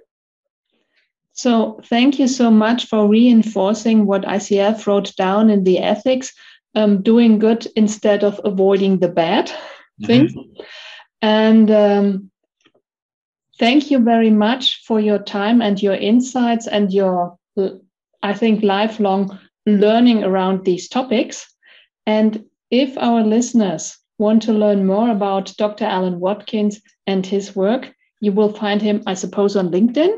So, 1.33 1.79
thank 1.85 2.17
you 2.17 2.27
so 2.27 2.49
much 2.49 2.87
for 2.87 3.07
reinforcing 3.07 4.07
what 4.07 4.23
ICF 4.23 4.87
wrote 4.87 5.15
down 5.15 5.51
in 5.51 5.63
the 5.63 5.77
ethics 5.77 6.33
um, 6.73 7.01
doing 7.01 7.39
good 7.39 7.67
instead 7.75 8.23
of 8.23 8.41
avoiding 8.43 8.99
the 8.99 9.07
bad 9.07 9.51
things. 10.05 10.33
Mm-hmm. 10.33 10.63
And 11.21 11.71
um, 11.71 12.31
thank 13.59 13.91
you 13.91 13.99
very 13.99 14.29
much 14.29 14.83
for 14.85 14.99
your 14.99 15.19
time 15.19 15.61
and 15.61 15.81
your 15.81 15.95
insights 15.95 16.67
and 16.67 16.91
your, 16.91 17.37
I 18.21 18.33
think, 18.33 18.63
lifelong 18.63 19.39
learning 19.65 20.23
around 20.23 20.65
these 20.65 20.87
topics. 20.87 21.45
And 22.05 22.45
if 22.71 22.97
our 22.97 23.23
listeners 23.23 23.97
want 24.17 24.41
to 24.43 24.53
learn 24.53 24.85
more 24.85 25.09
about 25.09 25.53
Dr. 25.57 25.85
Alan 25.85 26.19
Watkins 26.19 26.81
and 27.05 27.25
his 27.25 27.55
work, 27.55 27.93
you 28.19 28.31
will 28.31 28.53
find 28.53 28.81
him, 28.81 29.03
I 29.05 29.13
suppose, 29.13 29.55
on 29.55 29.69
LinkedIn. 29.69 30.17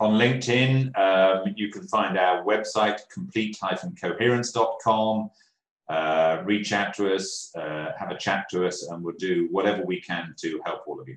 On 0.00 0.18
LinkedIn, 0.18 0.98
um, 0.98 1.54
you 1.56 1.70
can 1.70 1.86
find 1.88 2.18
our 2.18 2.44
website, 2.44 3.00
complete-coherence.com. 3.12 5.30
Uh, 5.88 6.42
reach 6.44 6.72
out 6.72 6.94
to 6.94 7.14
us, 7.14 7.50
uh, 7.56 7.92
have 7.98 8.10
a 8.10 8.18
chat 8.18 8.46
to 8.50 8.66
us, 8.66 8.86
and 8.88 9.02
we'll 9.02 9.14
do 9.18 9.48
whatever 9.50 9.84
we 9.84 10.00
can 10.00 10.34
to 10.40 10.60
help 10.64 10.82
all 10.86 11.00
of 11.00 11.08
you. 11.08 11.16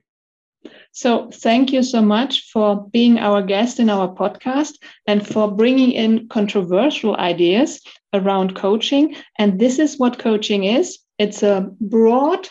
So, 0.95 1.29
thank 1.29 1.73
you 1.73 1.83
so 1.83 2.01
much 2.01 2.49
for 2.53 2.87
being 2.89 3.19
our 3.19 3.41
guest 3.41 3.81
in 3.81 3.89
our 3.89 4.07
podcast 4.07 4.75
and 5.05 5.27
for 5.27 5.51
bringing 5.51 5.91
in 5.91 6.29
controversial 6.29 7.17
ideas 7.17 7.81
around 8.13 8.55
coaching. 8.55 9.13
And 9.37 9.59
this 9.59 9.77
is 9.77 9.99
what 9.99 10.19
coaching 10.19 10.63
is 10.63 10.97
it's 11.19 11.43
a 11.43 11.69
broad 11.81 12.47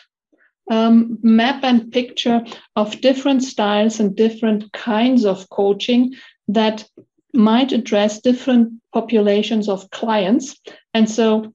um, 0.70 1.18
map 1.22 1.64
and 1.64 1.90
picture 1.90 2.44
of 2.76 3.00
different 3.00 3.42
styles 3.42 3.98
and 3.98 4.14
different 4.14 4.70
kinds 4.74 5.24
of 5.24 5.48
coaching 5.48 6.12
that 6.48 6.84
might 7.32 7.72
address 7.72 8.20
different 8.20 8.74
populations 8.92 9.70
of 9.70 9.88
clients. 9.88 10.60
And 10.92 11.08
so, 11.08 11.54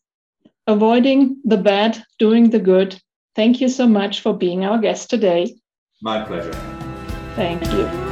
avoiding 0.65 1.37
the 1.45 1.57
bad, 1.57 2.03
doing 2.17 2.49
the 2.49 2.59
good. 2.59 2.99
Thank 3.35 3.61
you 3.61 3.69
so 3.69 3.87
much 3.87 4.21
for 4.21 4.35
being 4.35 4.65
our 4.65 4.79
guest 4.79 5.11
today. 5.11 5.53
My 6.01 6.25
pleasure. 6.25 6.78
Thank 7.39 7.71
you. 7.71 8.08